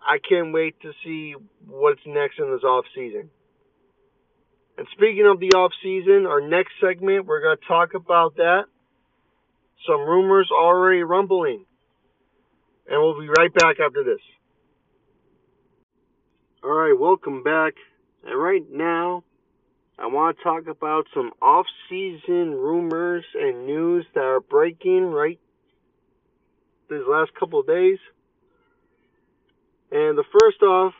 I 0.00 0.18
can't 0.28 0.52
wait 0.52 0.80
to 0.82 0.92
see 1.04 1.34
what's 1.66 2.00
next 2.06 2.38
in 2.38 2.52
this 2.52 2.62
off 2.62 2.84
season. 2.94 3.30
And 4.76 4.86
speaking 4.92 5.26
of 5.26 5.38
the 5.38 5.52
off 5.56 5.72
season, 5.82 6.26
our 6.26 6.40
next 6.40 6.72
segment 6.80 7.26
we're 7.26 7.42
going 7.42 7.56
to 7.56 7.66
talk 7.66 7.94
about 7.94 8.36
that. 8.36 8.64
Some 9.86 10.00
rumors 10.00 10.50
already 10.52 11.02
rumbling. 11.02 11.64
And 12.88 13.00
we'll 13.00 13.20
be 13.20 13.28
right 13.28 13.52
back 13.54 13.76
after 13.80 14.02
this. 14.02 14.20
All 16.62 16.72
right, 16.72 16.98
welcome 16.98 17.42
back. 17.42 17.74
And 18.26 18.40
right 18.40 18.62
now, 18.70 19.22
I 19.98 20.06
want 20.06 20.36
to 20.36 20.42
talk 20.42 20.66
about 20.66 21.06
some 21.14 21.30
off-season 21.40 22.50
rumors 22.52 23.24
and 23.34 23.66
news 23.66 24.04
that 24.14 24.24
are 24.24 24.40
breaking 24.40 25.04
right 25.06 25.38
these 26.90 27.06
last 27.08 27.30
couple 27.38 27.60
of 27.60 27.66
days. 27.66 27.98
And 29.92 30.18
the 30.18 30.24
first 30.40 30.62
off, 30.62 30.94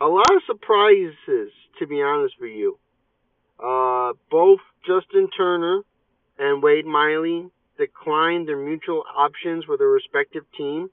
a 0.00 0.06
lot 0.06 0.34
of 0.34 0.42
surprises, 0.46 1.52
to 1.78 1.86
be 1.86 2.02
honest 2.02 2.34
with 2.40 2.50
you. 2.50 2.78
Uh, 3.62 4.12
both 4.30 4.60
Justin 4.86 5.28
Turner 5.36 5.82
and 6.38 6.62
Wade 6.62 6.84
Miley 6.84 7.48
declined 7.78 8.48
their 8.48 8.58
mutual 8.58 9.02
options 9.16 9.66
with 9.66 9.78
their 9.78 9.88
respective 9.88 10.44
team, 10.56 10.90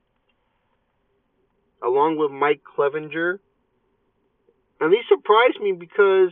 along 1.83 2.17
with 2.17 2.31
Mike 2.31 2.61
Clevinger. 2.77 3.39
And 4.79 4.91
these 4.93 5.03
surprised 5.09 5.59
me 5.61 5.73
because 5.73 6.31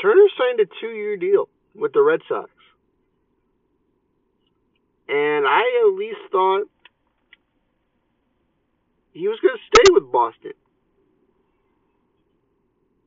Turner 0.00 0.26
signed 0.36 0.60
a 0.60 0.66
two 0.80 0.94
year 0.94 1.16
deal 1.16 1.48
with 1.74 1.92
the 1.92 2.02
Red 2.02 2.20
Sox. 2.28 2.50
And 5.08 5.46
I 5.46 5.62
at 5.86 5.96
least 5.96 6.18
thought 6.30 6.68
he 9.12 9.28
was 9.28 9.38
going 9.40 9.54
to 9.56 9.76
stay 9.76 9.92
with 9.92 10.10
Boston. 10.12 10.52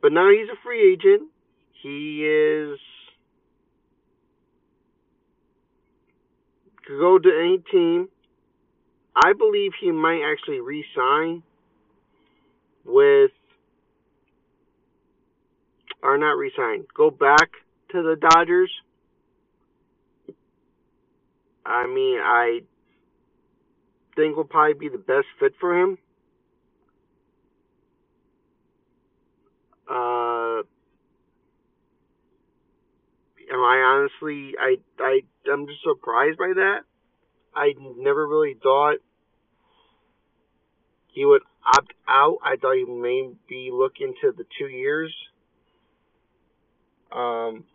But 0.02 0.12
now 0.12 0.30
he's 0.30 0.50
a 0.50 0.60
free 0.64 0.94
agent. 0.94 1.30
He 1.82 2.26
is 2.26 2.80
could 6.86 7.00
go 7.00 7.20
to 7.20 7.30
any 7.30 7.60
team. 7.72 8.10
I 9.16 9.34
believe 9.34 9.72
he 9.80 9.92
might 9.92 10.22
actually 10.24 10.60
re-sign 10.60 11.44
with 12.86 13.32
or 16.02 16.18
not 16.18 16.38
resigned. 16.38 16.86
Go 16.96 17.12
back 17.12 17.50
to 17.92 18.02
the 18.02 18.16
Dodgers. 18.16 18.72
I 21.66 21.86
mean, 21.88 22.20
I 22.20 22.62
think 24.16 24.36
will 24.36 24.44
probably 24.44 24.74
be 24.74 24.90
the 24.90 24.98
best 24.98 25.28
fit 25.40 25.54
for 25.60 25.80
him. 25.80 25.98
Uh, 29.90 30.64
am 33.52 33.60
I 33.60 34.08
honestly, 34.22 34.54
I, 34.60 34.78
I, 35.00 35.22
I'm 35.52 35.68
just 35.68 35.84
surprised 35.84 36.38
by 36.38 36.54
that. 36.56 36.80
I 37.54 37.74
never 37.98 38.26
really 38.28 38.56
thought 38.62 38.98
he 41.08 41.26
would 41.26 41.42
opt 41.66 41.94
out. 42.08 42.38
I 42.44 42.56
thought 42.56 42.76
he 42.76 42.86
may 42.86 43.30
be 43.50 43.70
looking 43.74 44.14
to 44.22 44.32
the 44.32 44.46
two 44.58 44.68
years. 44.68 45.14
Um, 47.12 47.66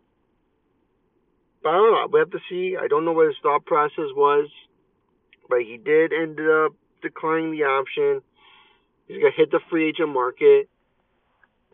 but 1.62 1.70
I 1.70 1.72
don't 1.72 1.92
know. 1.92 2.08
We 2.10 2.20
have 2.20 2.30
to 2.30 2.38
see. 2.48 2.76
I 2.80 2.88
don't 2.88 3.04
know 3.04 3.12
what 3.12 3.26
his 3.26 3.36
thought 3.42 3.66
process 3.66 4.08
was 4.14 4.48
but 5.48 5.60
he 5.60 5.78
did 5.78 6.12
end 6.12 6.40
up 6.40 6.72
declining 7.02 7.52
the 7.52 7.64
option. 7.64 8.22
He's 9.06 9.18
gonna 9.18 9.34
hit 9.36 9.50
the 9.50 9.60
free 9.70 9.88
agent 9.88 10.08
market. 10.08 10.68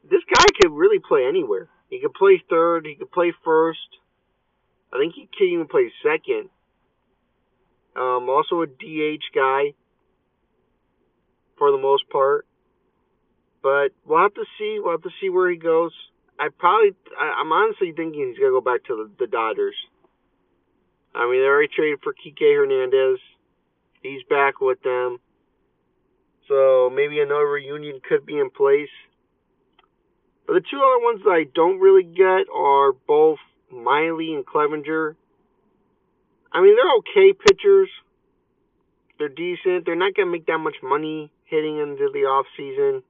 This 0.04 0.22
guy 0.32 0.44
could 0.60 0.72
really 0.72 0.98
play 0.98 1.26
anywhere. 1.26 1.68
He 1.88 2.00
could 2.00 2.14
play 2.14 2.42
third. 2.48 2.86
He 2.86 2.94
could 2.94 3.12
play 3.12 3.32
first. 3.44 3.78
I 4.92 4.98
think 4.98 5.14
he 5.14 5.28
can 5.36 5.48
even 5.48 5.68
play 5.68 5.92
second. 6.02 6.50
Um, 7.94 8.28
also 8.28 8.62
a 8.62 8.66
DH 8.66 9.24
guy 9.34 9.74
for 11.58 11.70
the 11.70 11.78
most 11.78 12.08
part. 12.10 12.46
But 13.62 13.92
we'll 14.04 14.22
have 14.22 14.34
to 14.34 14.44
see. 14.58 14.78
We'll 14.82 14.92
have 14.92 15.02
to 15.02 15.14
see 15.20 15.28
where 15.28 15.50
he 15.50 15.56
goes. 15.56 15.92
I 16.38 16.48
probably, 16.48 16.96
I, 17.18 17.40
am 17.40 17.52
honestly 17.52 17.92
thinking 17.94 18.28
he's 18.28 18.38
gonna 18.38 18.50
go 18.50 18.60
back 18.60 18.84
to 18.84 18.96
the, 18.96 19.24
the 19.24 19.30
Dodgers. 19.30 19.76
I 21.14 21.30
mean, 21.30 21.40
they 21.40 21.46
already 21.46 21.68
traded 21.68 22.00
for 22.02 22.14
Kike 22.14 22.40
Hernandez. 22.40 23.20
He's 24.02 24.22
back 24.28 24.60
with 24.60 24.82
them. 24.82 25.18
So 26.48 26.90
maybe 26.92 27.20
another 27.20 27.46
reunion 27.46 28.00
could 28.06 28.26
be 28.26 28.38
in 28.38 28.50
place. 28.50 28.90
But 30.46 30.54
the 30.54 30.60
two 30.60 30.78
other 30.78 31.04
ones 31.04 31.20
that 31.24 31.30
I 31.30 31.44
don't 31.54 31.78
really 31.78 32.02
get 32.02 32.52
are 32.52 32.92
both 32.92 33.38
Miley 33.70 34.34
and 34.34 34.44
Clevinger. 34.44 35.14
I 36.52 36.60
mean, 36.60 36.76
they're 36.76 36.98
okay 36.98 37.32
pitchers. 37.32 37.88
They're 39.18 39.28
decent. 39.28 39.86
They're 39.86 39.94
not 39.94 40.14
going 40.14 40.26
to 40.26 40.32
make 40.32 40.46
that 40.46 40.58
much 40.58 40.76
money 40.82 41.30
hitting 41.44 41.78
into 41.78 42.10
the 42.12 42.20
off 42.20 42.46
season. 42.56 43.02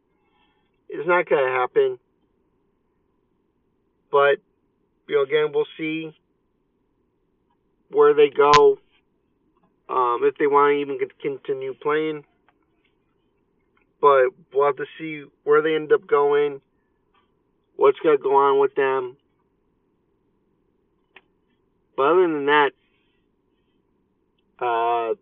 It's 0.88 1.08
not 1.08 1.28
going 1.28 1.44
to 1.44 1.50
happen. 1.50 1.98
But, 4.10 4.36
you 5.08 5.16
know, 5.16 5.22
again, 5.22 5.52
we'll 5.54 5.66
see 5.78 6.14
where 7.90 8.12
they 8.14 8.28
go. 8.28 8.78
Um, 9.92 10.20
if 10.22 10.38
they 10.38 10.46
want 10.46 10.72
to 10.72 10.80
even 10.80 10.98
continue 11.20 11.74
playing. 11.74 12.24
But 14.00 14.30
we'll 14.52 14.66
have 14.66 14.76
to 14.76 14.86
see 14.98 15.24
where 15.44 15.60
they 15.60 15.74
end 15.74 15.92
up 15.92 16.06
going. 16.06 16.62
What's 17.76 17.98
going 18.00 18.16
to 18.16 18.22
go 18.22 18.34
on 18.34 18.58
with 18.58 18.74
them. 18.74 19.18
But 21.94 22.02
other 22.04 22.22
than 22.22 22.46
that, 22.46 22.70
uh, 24.58 25.14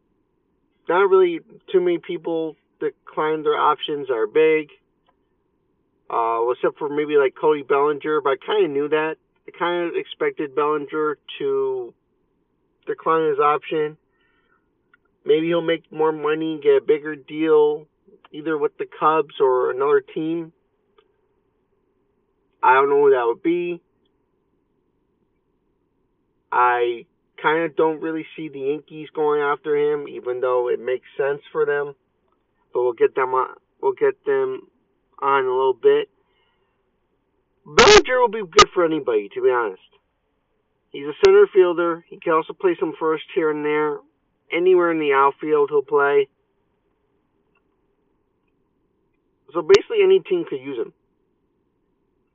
not 0.88 1.10
really 1.10 1.40
too 1.72 1.80
many 1.80 1.98
people 1.98 2.56
claim 3.12 3.42
their 3.42 3.58
options 3.58 4.08
are 4.08 4.26
big. 4.26 4.70
Uh, 6.08 6.48
except 6.50 6.78
for 6.78 6.88
maybe 6.88 7.16
like 7.16 7.34
Cody 7.40 7.62
Bellinger, 7.62 8.20
but 8.20 8.30
I 8.30 8.36
kind 8.44 8.64
of 8.64 8.70
knew 8.70 8.88
that. 8.88 9.16
I 9.46 9.50
kind 9.56 9.88
of 9.88 9.94
expected 9.94 10.56
Bellinger 10.56 11.18
to 11.38 11.94
decline 12.86 13.30
his 13.30 13.38
option. 13.38 13.96
Maybe 15.24 15.48
he'll 15.48 15.60
make 15.60 15.90
more 15.92 16.12
money, 16.12 16.60
get 16.62 16.82
a 16.82 16.84
bigger 16.86 17.14
deal, 17.14 17.86
either 18.32 18.56
with 18.56 18.76
the 18.78 18.86
Cubs 18.86 19.34
or 19.40 19.70
another 19.70 20.00
team. 20.00 20.52
I 22.62 22.74
don't 22.74 22.90
know 22.90 23.04
who 23.04 23.10
that 23.10 23.26
would 23.26 23.42
be. 23.42 23.80
I 26.52 27.06
kind 27.40 27.64
of 27.64 27.76
don't 27.76 28.00
really 28.00 28.26
see 28.36 28.48
the 28.48 28.60
Yankees 28.60 29.08
going 29.14 29.40
after 29.40 29.76
him, 29.76 30.08
even 30.08 30.40
though 30.40 30.68
it 30.68 30.80
makes 30.80 31.06
sense 31.16 31.40
for 31.52 31.64
them. 31.64 31.94
But 32.72 32.82
we'll 32.82 32.92
get 32.92 33.14
them 33.14 33.34
on. 33.34 33.56
We'll 33.80 33.92
get 33.92 34.24
them 34.24 34.68
on 35.22 35.44
a 35.44 35.48
little 35.48 35.74
bit. 35.74 36.08
Bellinger 37.64 38.20
will 38.20 38.28
be 38.28 38.40
good 38.40 38.68
for 38.74 38.84
anybody, 38.84 39.28
to 39.34 39.42
be 39.42 39.50
honest. 39.50 39.82
He's 40.90 41.06
a 41.06 41.12
center 41.24 41.46
fielder. 41.52 42.04
He 42.08 42.18
can 42.18 42.32
also 42.32 42.52
play 42.52 42.76
some 42.80 42.94
first 42.98 43.24
here 43.34 43.50
and 43.50 43.64
there. 43.64 43.98
Anywhere 44.52 44.90
in 44.90 44.98
the 44.98 45.12
outfield, 45.12 45.70
he'll 45.70 45.82
play. 45.82 46.28
So 49.52 49.62
basically, 49.62 49.98
any 50.02 50.20
team 50.20 50.44
could 50.48 50.60
use 50.60 50.78
him. 50.78 50.92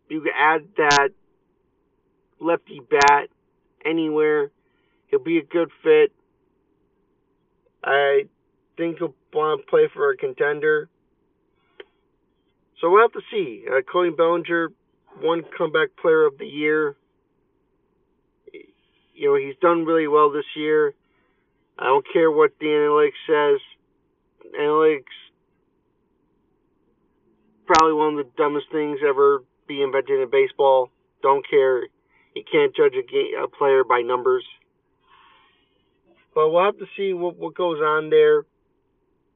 You 0.09 0.21
could 0.21 0.33
add 0.37 0.67
that 0.77 1.09
lefty 2.39 2.79
bat 2.89 3.29
anywhere. 3.83 4.51
He'll 5.07 5.23
be 5.23 5.37
a 5.37 5.43
good 5.43 5.69
fit. 5.83 6.11
I 7.83 8.23
think 8.77 8.97
he'll 8.97 9.15
want 9.33 9.61
to 9.61 9.69
play 9.69 9.87
for 9.93 10.11
a 10.11 10.17
contender. 10.17 10.89
So 12.81 12.89
we'll 12.89 13.01
have 13.01 13.13
to 13.13 13.21
see. 13.31 13.65
Uh, 13.69 13.81
Cody 13.81 14.09
Bellinger, 14.09 14.71
one 15.21 15.43
comeback 15.57 15.89
player 16.01 16.25
of 16.25 16.37
the 16.37 16.45
year. 16.45 16.95
You 19.13 19.29
know, 19.29 19.35
he's 19.35 19.55
done 19.61 19.85
really 19.85 20.07
well 20.07 20.31
this 20.31 20.45
year. 20.55 20.93
I 21.77 21.85
don't 21.85 22.05
care 22.11 22.31
what 22.31 22.51
the 22.59 22.67
analytics 22.67 23.19
says. 23.27 23.61
Analytics 24.59 25.03
probably 27.65 27.93
one 27.93 28.17
of 28.17 28.25
the 28.25 28.31
dumbest 28.37 28.67
things 28.71 28.99
ever 29.07 29.43
be 29.67 29.81
invented 29.81 30.21
in 30.21 30.29
baseball. 30.29 30.91
Don't 31.21 31.47
care. 31.49 31.83
You 32.35 32.43
can't 32.49 32.75
judge 32.75 32.93
a, 32.93 33.01
game, 33.01 33.33
a 33.43 33.47
player 33.47 33.83
by 33.83 34.01
numbers. 34.01 34.45
But 36.33 36.49
we'll 36.49 36.65
have 36.65 36.77
to 36.77 36.85
see 36.97 37.13
what, 37.13 37.37
what 37.37 37.55
goes 37.55 37.79
on 37.79 38.09
there. 38.09 38.39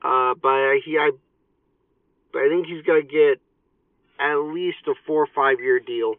Uh, 0.04 0.36
but 0.42 0.80
he, 0.86 0.98
I, 0.98 1.12
I 2.36 2.50
think 2.50 2.68
he's 2.68 2.84
gonna 2.86 3.02
get 3.02 3.42
at 4.20 4.36
least 4.36 4.80
a 4.88 4.94
four 5.08 5.24
or 5.24 5.28
five 5.34 5.60
year 5.60 5.80
deal. 5.80 6.16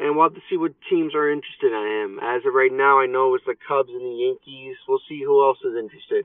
And 0.00 0.14
we'll 0.14 0.26
have 0.26 0.34
to 0.34 0.40
see 0.48 0.56
what 0.56 0.72
teams 0.88 1.14
are 1.14 1.30
interested 1.30 1.72
in 1.72 2.18
him. 2.18 2.20
As 2.22 2.42
of 2.46 2.54
right 2.54 2.72
now, 2.72 3.00
I 3.00 3.06
know 3.06 3.34
it's 3.34 3.44
the 3.44 3.56
Cubs 3.66 3.90
and 3.90 4.00
the 4.00 4.16
Yankees. 4.26 4.76
We'll 4.86 5.00
see 5.08 5.22
who 5.24 5.42
else 5.42 5.58
is 5.64 5.74
interested. 5.76 6.24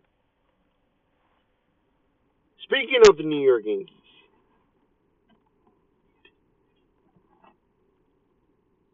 Speaking 2.63 3.01
of 3.09 3.17
the 3.17 3.23
New 3.23 3.41
York 3.41 3.63
Yankees, 3.65 3.89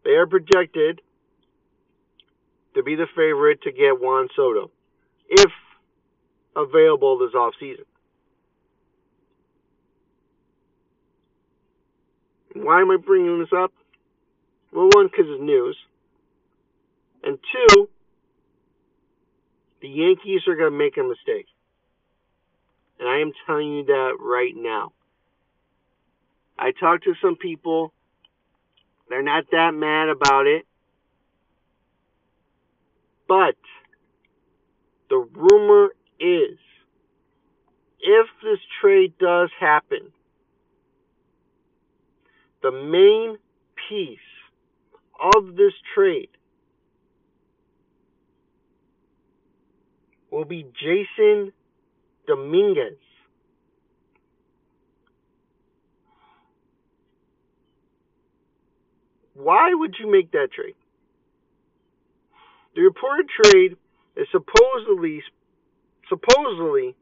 they 0.05 0.11
are 0.11 0.27
projected 0.27 1.01
to 2.75 2.83
be 2.83 2.95
the 2.95 3.07
favorite 3.15 3.61
to 3.63 3.71
get 3.71 3.99
Juan 3.99 4.29
Soto 4.35 4.71
if 5.29 5.51
available 6.55 7.17
this 7.19 7.33
offseason. 7.35 7.85
Why 12.55 12.81
am 12.81 12.91
I 12.91 12.97
bringing 12.97 13.39
this 13.39 13.49
up? 13.55 13.71
Well, 14.71 14.89
one, 14.93 15.08
because 15.08 15.25
it's 15.27 15.41
news. 15.41 15.77
And 17.23 17.38
two, 17.51 17.89
the 19.82 19.89
Yankees 19.89 20.41
are 20.47 20.55
going 20.55 20.71
to 20.71 20.77
make 20.77 20.97
a 20.97 21.03
mistake. 21.03 21.47
And 22.99 23.08
I 23.08 23.19
am 23.19 23.32
telling 23.45 23.77
you 23.77 23.86
that 23.86 24.17
right 24.19 24.53
now. 24.55 24.91
I 26.58 26.71
talked 26.71 27.05
to 27.05 27.13
some 27.21 27.36
people. 27.36 27.93
They're 29.10 29.23
not 29.23 29.45
that 29.51 29.71
mad 29.73 30.10
about 30.10 30.45
it. 30.47 30.65
But 33.27 33.55
the 35.10 35.17
rumor 35.34 35.89
is 36.19 36.58
if 37.99 38.27
this 38.43 38.60
trade 38.82 39.13
does 39.19 39.49
happen, 39.60 40.12
the 42.62 42.71
main 42.71 43.38
piece 43.88 44.19
of 45.21 45.55
this 45.55 45.73
trade 45.93 46.29
will 50.32 50.45
be 50.45 50.63
Jasson 50.63 51.51
Dominguez. 52.27 52.97
Why 59.34 59.73
would 59.73 59.95
you 59.99 60.12
make 60.12 60.32
that 60.32 60.49
trade? 60.53 60.75
The 62.75 62.82
reported 62.82 63.27
trade 63.43 63.77
is 64.15 64.27
supposedly 64.32 65.23
supposedly 66.10 66.95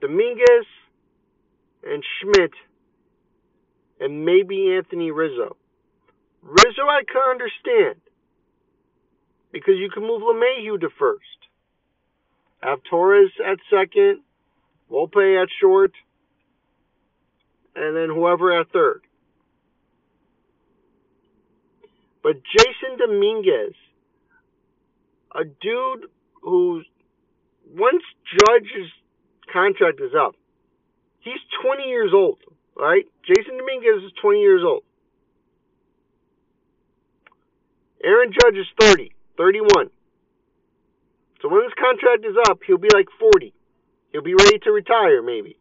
Dominguez 0.00 0.66
and 1.82 2.04
Schmidt 2.20 2.52
and 4.00 4.24
maybe 4.24 4.74
Anthony 4.76 5.10
Rizzo. 5.10 5.56
Rizzo 6.46 6.82
I 6.88 7.02
can 7.02 7.22
understand 7.28 8.00
because 9.50 9.74
you 9.78 9.90
can 9.90 10.04
move 10.04 10.22
LeMahieu 10.22 10.80
to 10.80 10.88
first. 10.96 11.22
Have 12.62 12.78
Torres 12.88 13.32
at 13.44 13.58
second, 13.68 14.22
Volpe 14.90 15.42
at 15.42 15.48
short, 15.60 15.92
and 17.74 17.96
then 17.96 18.08
whoever 18.14 18.58
at 18.60 18.70
third. 18.70 19.02
But 22.22 22.36
Jasson 22.36 22.98
Dominguez, 22.98 23.74
a 25.34 25.44
dude 25.44 26.06
who, 26.42 26.82
once 27.74 28.02
Judge's 28.38 28.90
contract 29.52 30.00
is 30.00 30.12
up, 30.18 30.36
he's 31.20 31.40
20 31.64 31.84
years 31.84 32.12
old, 32.14 32.38
right? 32.76 33.04
Jasson 33.28 33.58
Dominguez 33.58 34.04
is 34.04 34.12
20 34.22 34.40
years 34.40 34.62
old. 34.64 34.82
Aaron 38.06 38.30
Judge 38.32 38.54
is 38.56 38.66
30, 38.78 39.10
31. 39.36 39.90
So 41.42 41.48
when 41.48 41.64
his 41.64 41.72
contract 41.74 42.24
is 42.24 42.36
up, 42.48 42.60
he'll 42.64 42.78
be 42.78 42.88
like 42.94 43.08
40. 43.18 43.52
He'll 44.12 44.22
be 44.22 44.34
ready 44.34 44.60
to 44.60 44.70
retire, 44.70 45.22
maybe. 45.22 45.56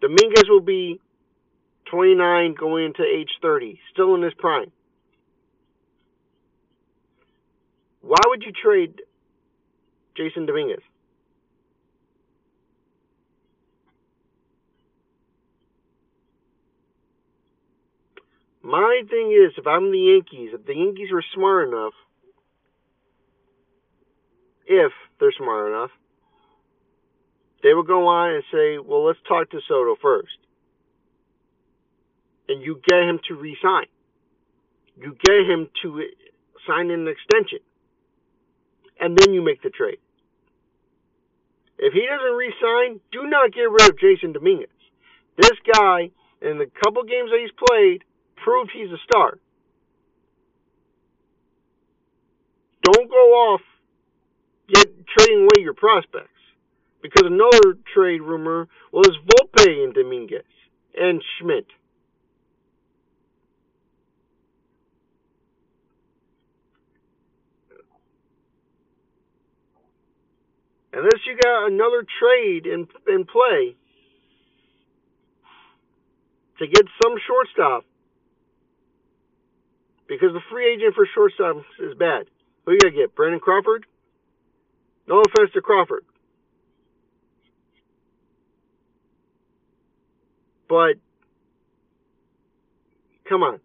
Dominguez 0.00 0.44
will 0.48 0.60
be 0.60 1.00
29 1.90 2.54
going 2.54 2.86
into 2.86 3.02
age 3.02 3.30
30, 3.42 3.80
still 3.92 4.14
in 4.14 4.22
his 4.22 4.32
prime. 4.34 4.70
Why 8.00 8.20
would 8.26 8.44
you 8.44 8.52
trade 8.52 9.02
Jasson 10.16 10.46
Dominguez? 10.46 10.82
My 18.68 19.00
thing 19.08 19.32
is, 19.32 19.54
if 19.56 19.66
I'm 19.66 19.90
the 19.90 20.12
Yankees, 20.12 20.50
if 20.52 20.66
the 20.66 20.74
Yankees 20.74 21.08
were 21.10 21.24
smart 21.34 21.68
enough, 21.68 21.94
if 24.66 24.92
they're 25.18 25.32
smart 25.32 25.68
enough, 25.68 25.90
they 27.62 27.72
would 27.72 27.86
go 27.86 28.08
on 28.08 28.34
and 28.34 28.44
say, 28.52 28.76
well, 28.76 29.06
let's 29.06 29.18
talk 29.26 29.48
to 29.52 29.60
Soto 29.66 29.96
first. 30.02 30.36
And 32.46 32.60
you 32.62 32.78
get 32.86 33.08
him 33.08 33.20
to 33.28 33.36
resign. 33.36 33.86
You 35.00 35.16
get 35.24 35.48
him 35.48 35.70
to 35.82 36.02
sign 36.66 36.90
an 36.90 37.08
extension. 37.08 37.60
And 39.00 39.16
then 39.16 39.32
you 39.32 39.40
make 39.40 39.62
the 39.62 39.70
trade. 39.70 39.98
If 41.78 41.94
he 41.94 42.04
doesn't 42.04 42.36
resign, 42.36 43.00
do 43.12 43.30
not 43.30 43.54
get 43.54 43.62
rid 43.62 43.88
of 43.88 43.96
Jasson 43.96 44.34
Dominguez. 44.34 44.68
This 45.38 45.56
guy, 45.72 46.10
in 46.42 46.58
the 46.58 46.70
couple 46.84 47.02
games 47.04 47.30
that 47.30 47.40
he's 47.40 47.66
played, 47.66 48.04
proved 48.44 48.70
he's 48.72 48.90
a 48.90 48.98
star. 49.06 49.38
Don't 52.82 53.10
go 53.10 53.16
off 53.16 53.60
get 54.68 54.86
trading 55.16 55.42
away 55.42 55.62
your 55.62 55.74
prospects. 55.74 56.28
Because 57.02 57.22
another 57.26 57.78
trade 57.94 58.20
rumor 58.20 58.68
was 58.92 59.10
Volpe 59.26 59.84
and 59.84 59.94
Dominguez 59.94 60.42
and 60.96 61.22
Schmidt. 61.38 61.66
Unless 70.92 71.20
you 71.26 71.38
got 71.40 71.68
another 71.68 72.04
trade 72.18 72.66
in 72.66 72.88
in 73.06 73.24
play 73.24 73.76
to 76.58 76.66
get 76.66 76.82
some 77.00 77.14
shortstop, 77.24 77.84
because 80.08 80.32
the 80.32 80.40
free 80.50 80.74
agent 80.74 80.94
for 80.94 81.06
shortstop 81.14 81.62
is 81.78 81.94
bad. 81.96 82.26
Who 82.64 82.72
you 82.72 82.78
gotta 82.78 82.94
get? 82.94 83.14
Brandon 83.14 83.40
Crawford? 83.40 83.86
No 85.06 85.20
offense 85.20 85.50
to 85.54 85.60
Crawford. 85.60 86.04
But 90.68 90.94
come 93.28 93.42
on. 93.42 93.60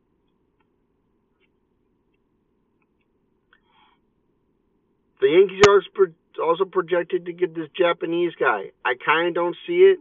The 5.20 5.28
Yankees 5.30 5.62
are 5.68 6.44
also 6.44 6.66
projected 6.66 7.26
to 7.26 7.34
get 7.34 7.56
this 7.56 7.70
Japanese 7.78 8.34
guy. 8.38 8.72
I 8.84 8.96
kind 9.06 9.30
of 9.30 9.34
don't 9.34 9.56
see 9.66 9.80
it. 9.80 10.00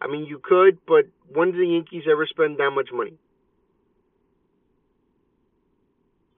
I 0.00 0.06
mean, 0.08 0.24
you 0.26 0.40
could, 0.42 0.78
but 0.86 1.06
when 1.32 1.52
did 1.52 1.60
the 1.60 1.66
Yankees 1.66 2.04
ever 2.10 2.26
spend 2.26 2.58
that 2.58 2.70
much 2.70 2.90
money? 2.92 3.14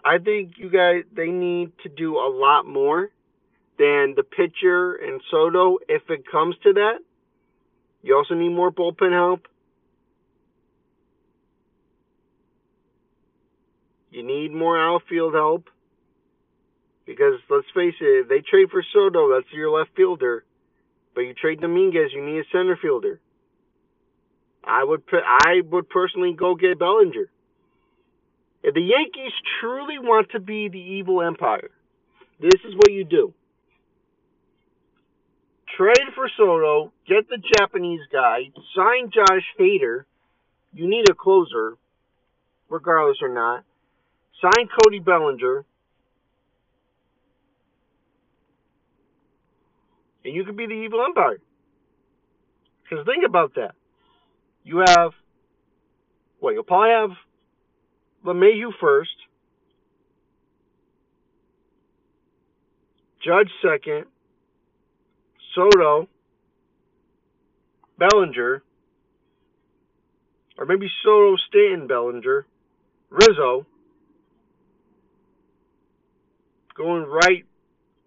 I 0.05 0.19
think 0.19 0.55
you 0.59 0.69
guys 0.71 1.05
they 1.15 1.29
need 1.29 1.73
to 1.83 1.89
do 1.89 2.17
a 2.17 2.29
lot 2.29 2.67
more 2.67 3.11
than 3.79 4.15
the 4.17 4.23
pitcher 4.23 4.95
and 4.95 5.21
Soto 5.31 5.79
if 5.89 6.03
it 6.11 6.31
comes 6.31 6.57
to 6.63 6.75
that. 6.75 6.99
You 8.03 8.17
also 8.17 8.35
need 8.35 8.51
more 8.51 8.71
bullpen 8.71 9.13
help. 9.13 9.49
You 14.11 14.23
need 14.23 14.53
more 14.53 14.79
outfield 14.79 15.35
help. 15.35 15.69
Because 17.07 17.41
let's 17.51 17.67
face 17.75 17.95
it, 18.01 18.29
they 18.29 18.41
trade 18.41 18.71
for 18.71 18.85
Soto, 18.93 19.35
that's 19.35 19.53
your 19.53 19.71
left 19.71 19.91
fielder. 19.97 20.45
But 21.15 21.23
you 21.23 21.35
trade 21.35 21.61
Dominguez, 21.61 22.13
you 22.13 22.25
need 22.25 22.41
a 22.41 22.45
center 22.53 22.79
fielder. 22.81 23.21
I 24.63 24.85
would 24.85 25.03
I 25.13 25.61
would 25.71 25.89
personally 25.89 26.35
go 26.35 26.55
get 26.55 26.79
Bellinger. 26.79 27.31
If 28.65 28.73
the 28.73 28.81
Yankees 28.81 29.33
truly 29.61 29.99
want 29.99 30.31
to 30.31 30.41
be 30.41 30.71
the 30.71 30.81
evil 30.81 31.21
empire, 31.21 31.71
this 32.41 32.59
is 32.67 32.75
what 32.75 32.91
you 32.91 33.05
do. 33.05 33.35
Trade 35.77 36.15
for 36.15 36.31
Soto, 36.35 36.91
get 37.07 37.29
the 37.29 37.37
Japanese 37.59 38.01
guy, 38.11 38.45
sign 38.75 39.11
Josh 39.13 39.45
Hader. 39.61 40.05
You 40.73 40.89
need 40.89 41.11
a 41.11 41.15
closer, 41.15 41.75
regardless 42.71 43.19
or 43.21 43.29
not. 43.29 43.65
Sign 44.41 44.67
Cody 44.83 44.99
Bellinger. 44.99 45.67
And 50.25 50.35
you 50.35 50.43
could 50.45 50.57
be 50.57 50.67
the 50.67 50.73
evil 50.73 51.05
empire. 51.05 51.39
Because 52.83 53.05
think 53.05 53.27
about 53.27 53.57
that. 53.57 53.75
You 54.65 54.79
have, 54.79 55.13
well, 56.41 56.55
you'll 56.55 56.63
probably 56.63 56.93
have 56.93 57.11
LeMahieu 58.25 58.71
first, 58.81 59.11
Judge 63.23 63.51
second, 63.63 64.07
Soto, 65.55 66.09
Bellinger, 67.99 68.63
or 70.59 70.67
maybe 70.67 70.87
Soto, 71.03 71.37
Stanton, 71.49 71.87
Bellinger, 71.87 72.47
Rizzo, 73.11 73.67
going 76.77 77.05
right. 77.05 77.45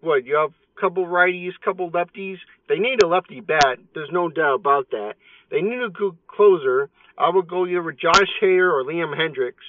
What 0.00 0.24
you 0.24 0.36
have 0.36 0.50
a 0.50 0.80
couple 0.80 1.06
righties, 1.06 1.50
couple 1.64 1.90
lefties. 1.90 2.36
They 2.68 2.78
need 2.78 3.02
a 3.02 3.08
lefty 3.08 3.40
bat. 3.40 3.78
There's 3.94 4.10
no 4.12 4.28
doubt 4.28 4.56
about 4.56 4.90
that. 4.90 5.14
They 5.50 5.60
need 5.60 5.82
a 5.82 5.88
good 5.88 6.16
closer. 6.28 6.88
I 7.16 7.30
would 7.34 7.48
go 7.48 7.66
either 7.66 7.82
with 7.82 7.98
Josh 7.98 8.28
Hader 8.40 8.70
or 8.72 8.84
Liam 8.84 9.16
Hendriks. 9.16 9.66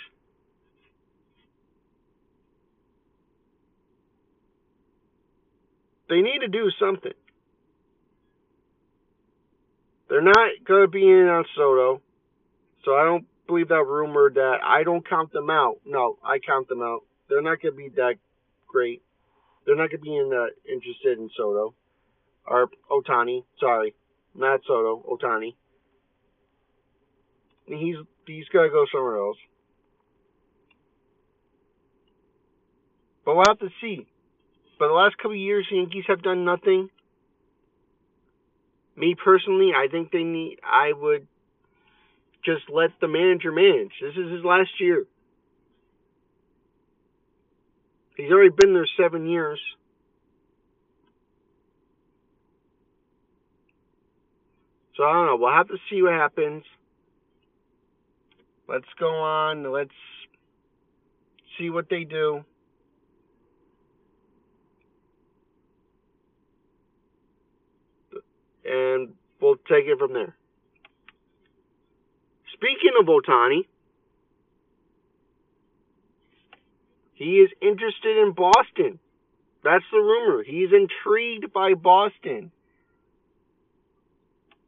They 6.10 6.22
need 6.22 6.40
to 6.40 6.48
do 6.48 6.72
something. 6.80 7.14
They're 10.10 10.24
not 10.24 10.50
going 10.68 10.82
to 10.82 10.88
be 10.88 11.04
in 11.04 11.28
on 11.28 11.46
Soto, 11.56 12.02
so 12.84 12.96
I 12.96 13.06
don't 13.06 13.26
believe 13.46 13.68
that 13.68 13.86
rumor 13.86 14.32
that 14.34 14.58
I 14.66 14.84
don't 14.84 15.08
count 15.08 15.32
them 15.32 15.52
out. 15.52 15.78
No, 15.86 16.18
I 16.26 16.40
count 16.40 16.68
them 16.68 16.82
out. 16.82 17.02
They're 17.30 17.44
not 17.44 17.62
going 17.62 17.74
to 17.74 17.78
be 17.78 17.90
that 17.96 18.16
great. 18.68 19.04
They're 19.66 19.76
not 19.76 19.92
going 19.92 20.00
to 20.00 20.04
be 20.04 20.16
in, 20.16 20.32
uh, 20.34 20.48
interested 20.68 21.20
in 21.20 21.30
Soto 21.38 21.76
or 22.48 22.70
Ohtani. 22.90 23.44
Sorry, 23.60 23.94
not 24.34 24.62
Soto. 24.66 25.04
Ohtani. 25.08 25.54
He's 27.68 27.98
he's 28.26 28.48
got 28.52 28.64
to 28.64 28.70
go 28.70 28.86
somewhere 28.92 29.18
else. 29.18 29.38
But 33.26 33.36
we'll 33.36 33.46
have 33.48 33.60
to 33.60 33.70
see. 33.80 34.08
But 34.80 34.88
the 34.88 34.94
last 34.94 35.18
couple 35.18 35.36
years, 35.36 35.68
the 35.70 35.78
Yankees 35.78 36.06
have 36.08 36.24
done 36.24 36.46
nothing 36.46 36.90
me 39.00 39.16
personally, 39.16 39.72
I 39.76 39.88
think 39.90 40.12
they 40.12 40.24
need. 40.24 40.60
I 40.64 40.92
would 40.94 41.28
just 42.44 42.64
let 42.70 42.92
the 43.00 43.08
manager 43.08 43.52
manage. 43.52 43.94
This 44.02 44.16
is 44.16 44.32
his 44.32 44.44
last 44.44 44.70
year. 44.80 45.06
He's 48.18 48.30
already 48.30 48.54
been 48.56 48.74
there 48.74 48.88
seven 49.02 49.28
years. 49.28 49.60
So 54.98 55.04
I 55.04 55.14
don't 55.14 55.28
know. 55.28 55.38
We'll 55.38 55.54
have 55.54 55.70
to 55.70 55.78
see 55.90 56.02
what 56.02 56.12
happens. 56.12 56.64
Let's 58.68 58.86
go 59.00 59.08
on. 59.08 59.72
Let's 59.72 59.92
see 61.58 61.70
what 61.70 61.90
they 61.90 62.04
do. 62.04 62.44
And 68.70 69.14
we'll 69.42 69.56
take 69.56 69.86
it 69.86 69.98
from 69.98 70.14
there. 70.14 70.36
Speaking 72.54 72.92
of 73.00 73.08
Ohtani, 73.08 73.62
he 77.16 77.40
is 77.40 77.50
interested 77.62 78.18
in 78.18 78.34
Boston. 78.34 79.00
That's 79.64 79.84
the 79.92 79.98
rumor. 79.98 80.44
He's 80.44 80.70
intrigued 80.72 81.52
by 81.52 81.74
Boston. 81.74 82.52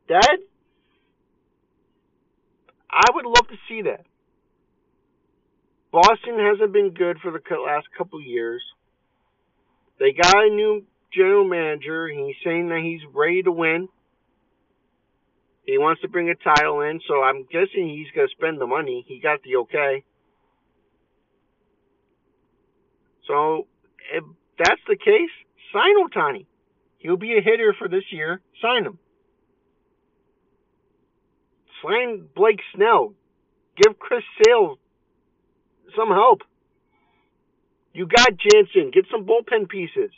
That 0.09 0.37
I 2.89 3.05
would 3.13 3.25
love 3.25 3.47
to 3.49 3.57
see 3.69 3.83
that. 3.83 4.05
Boston 5.91 6.39
hasn't 6.39 6.73
been 6.73 6.93
good 6.93 7.19
for 7.19 7.31
the 7.31 7.39
last 7.55 7.87
couple 7.97 8.21
years. 8.21 8.63
They 9.99 10.13
got 10.13 10.35
a 10.35 10.49
new 10.49 10.83
general 11.13 11.47
manager. 11.47 12.08
He's 12.08 12.36
saying 12.43 12.69
that 12.69 12.82
he's 12.84 13.02
ready 13.13 13.43
to 13.43 13.52
win. 13.52 13.88
He 15.65 15.78
wants 15.78 16.02
to 16.02 16.10
bring 16.10 16.30
a 16.30 16.36
title 16.36 16.82
in, 16.82 17.00
so 17.08 17.21
I'm 17.21 17.43
guessing 17.43 17.88
he's 17.89 18.12
going 18.15 18.28
to 18.28 18.36
spend 18.36 18.60
the 18.60 18.67
money. 18.67 19.06
He 19.08 19.19
got 19.19 19.41
the 19.43 19.58
okay. 19.58 20.04
So, 23.28 23.67
if 24.13 24.24
that's 24.58 24.82
the 24.88 24.97
case, 24.97 25.30
sign 25.71 25.95
Ohtani. 26.04 26.45
He'll 26.97 27.17
be 27.17 27.38
a 27.38 27.41
hitter 27.41 27.74
for 27.78 27.88
this 27.88 28.04
year. 28.12 28.41
Sign 28.62 28.86
him. 28.86 29.00
Sign 31.84 32.28
Blake 32.36 32.60
Snell. 32.76 33.13
Give 33.82 33.97
Chris 33.97 34.24
Sale 34.43 34.78
some 35.95 36.10
help. 36.10 36.41
You 37.93 38.08
got 38.08 38.30
Jansen. 38.38 38.91
Get 38.91 39.06
some 39.12 39.26
bullpen 39.26 39.69
pieces. 39.69 40.12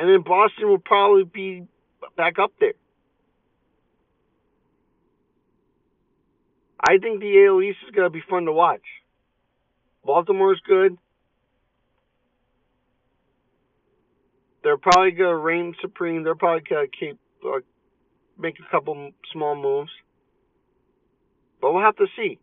And 0.00 0.08
then 0.08 0.22
Boston 0.22 0.66
will 0.66 0.78
probably 0.78 1.24
be 1.24 1.64
back 2.16 2.38
up 2.38 2.52
there. 2.58 2.72
I 6.80 6.96
think 6.96 7.20
the 7.20 7.44
AL 7.46 7.60
East 7.60 7.80
is 7.86 7.94
going 7.94 8.06
to 8.06 8.10
be 8.10 8.22
fun 8.30 8.46
to 8.46 8.52
watch. 8.52 8.80
Baltimore's 10.02 10.62
good. 10.66 10.96
They're 14.64 14.78
probably 14.78 15.10
going 15.10 15.32
to 15.32 15.36
reign 15.36 15.74
supreme. 15.82 16.24
They're 16.24 16.34
probably 16.34 16.62
going 16.66 16.88
to 16.90 16.96
keep 16.96 17.18
uh, 17.44 17.58
make 18.38 18.54
a 18.58 18.70
couple 18.70 19.10
small 19.34 19.54
moves, 19.54 19.90
but 21.60 21.74
we'll 21.74 21.82
have 21.82 21.96
to 21.96 22.06
see. 22.16 22.38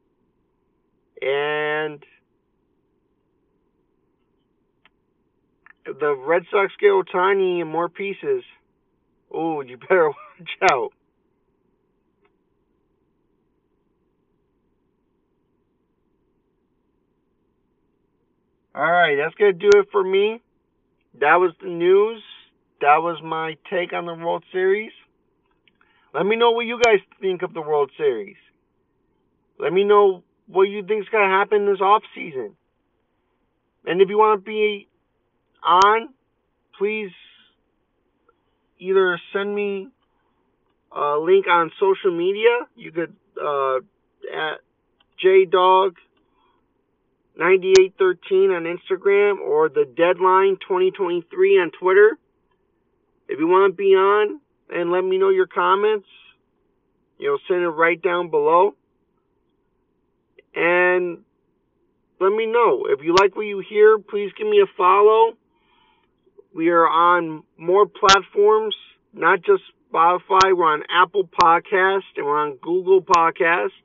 And 1.24 2.04
the 5.94 6.16
Red 6.16 6.44
Sox 6.52 6.74
get 6.80 6.88
Ohtani 6.88 7.62
and 7.62 7.70
more 7.70 7.90
pieces. 7.90 8.44
Oh, 9.32 9.62
you 9.62 9.78
better 9.78 10.10
watch 10.40 10.72
out. 10.72 10.92
All 18.76 18.92
right, 18.92 19.16
that's 19.16 19.34
going 19.36 19.58
to 19.58 19.72
do 19.72 19.80
it 19.80 19.88
for 19.92 20.04
me. 20.04 20.40
That 21.20 21.38
was 21.38 21.52
the 21.62 21.70
news. 21.70 22.22
That 22.80 22.98
was 22.98 23.20
my 23.24 23.58
take 23.72 23.92
on 23.92 24.06
the 24.06 24.14
World 24.14 24.44
Series. 24.52 24.92
Let 26.14 26.26
me 26.26 26.36
know 26.36 26.52
what 26.52 26.68
you 26.68 26.80
guys 26.84 27.00
think 27.20 27.42
of 27.42 27.54
the 27.54 27.62
World 27.62 27.92
Series. 27.98 28.38
Let 29.60 29.74
me 29.74 29.84
know 29.84 30.24
what 30.46 30.64
you 30.64 30.86
think 30.86 31.02
is 31.02 31.10
going 31.10 31.28
to 31.28 31.36
happen 31.36 31.66
this 31.66 31.82
off 31.82 32.04
season. 32.14 32.56
And 33.86 34.02
if 34.02 34.10
you 34.10 34.18
want 34.18 34.44
to 34.44 34.46
be 34.46 34.87
on, 35.68 36.10
please 36.78 37.12
either 38.80 39.20
send 39.34 39.54
me 39.54 39.90
a 40.96 41.18
link 41.18 41.46
on 41.48 41.72
social 41.80 42.16
media. 42.16 42.60
You 42.76 42.92
could 42.92 43.16
uh, 43.42 43.78
at 44.34 44.60
jdog9813 45.24 45.92
on 48.56 48.64
Instagram 48.64 49.40
or 49.40 49.70
the 49.70 49.86
deadline 49.86 50.58
2023 50.68 51.60
on 51.60 51.72
Twitter. 51.80 52.18
If 53.28 53.40
you 53.40 53.48
want 53.48 53.74
to 53.74 53.76
be 53.76 53.96
on 53.96 54.40
and 54.70 54.92
let 54.92 55.04
me 55.04 55.18
know 55.18 55.30
your 55.30 55.48
comments, 55.48 56.08
you 57.18 57.28
know, 57.28 57.38
send 57.48 57.64
it 57.64 57.70
right 57.70 58.02
down 58.02 58.30
below. 58.30 58.76
And 60.56 61.20
let 62.20 62.32
me 62.32 62.46
know. 62.48 62.86
If 62.90 63.04
you 63.04 63.16
like 63.20 63.36
what 63.36 63.44
you 63.44 63.60
hear, 63.68 64.00
please 64.00 64.32
give 64.38 64.48
me 64.48 64.62
a 64.62 64.66
follow. 64.78 65.34
We 66.58 66.70
are 66.70 66.88
on 66.88 67.44
more 67.56 67.86
platforms, 67.86 68.76
not 69.14 69.44
just 69.44 69.62
Spotify. 69.94 70.58
We're 70.58 70.74
on 70.74 70.82
Apple 70.90 71.30
Podcast 71.30 72.10
and 72.16 72.26
we're 72.26 72.42
on 72.42 72.58
Google 72.64 73.04
Podcast. 73.04 73.78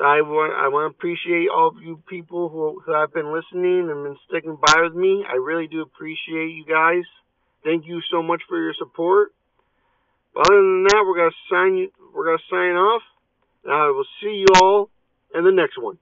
I 0.00 0.22
want 0.22 0.52
I 0.54 0.68
want 0.68 0.84
to 0.84 0.96
appreciate 0.96 1.48
all 1.52 1.74
of 1.74 1.82
you 1.82 2.00
people 2.08 2.48
who, 2.48 2.80
who 2.86 2.92
have 2.92 3.12
been 3.12 3.32
listening 3.32 3.90
and 3.90 4.04
been 4.04 4.16
sticking 4.28 4.58
by 4.64 4.82
with 4.82 4.94
me. 4.94 5.24
I 5.28 5.42
really 5.42 5.66
do 5.66 5.82
appreciate 5.82 6.54
you 6.54 6.64
guys. 6.64 7.02
Thank 7.64 7.88
you 7.88 8.00
so 8.12 8.22
much 8.22 8.42
for 8.48 8.56
your 8.56 8.74
support. 8.78 9.34
But 10.34 10.46
other 10.46 10.62
than 10.62 10.84
that, 10.84 11.02
we're 11.04 11.16
gonna 11.16 11.42
sign 11.50 11.78
you. 11.78 11.90
We're 12.14 12.26
gonna 12.26 12.46
sign 12.48 12.76
off. 12.76 13.02
I 13.68 13.90
will 13.90 14.06
see 14.22 14.44
you 14.46 14.46
all 14.62 14.88
in 15.34 15.42
the 15.42 15.50
next 15.50 15.82
one. 15.82 15.98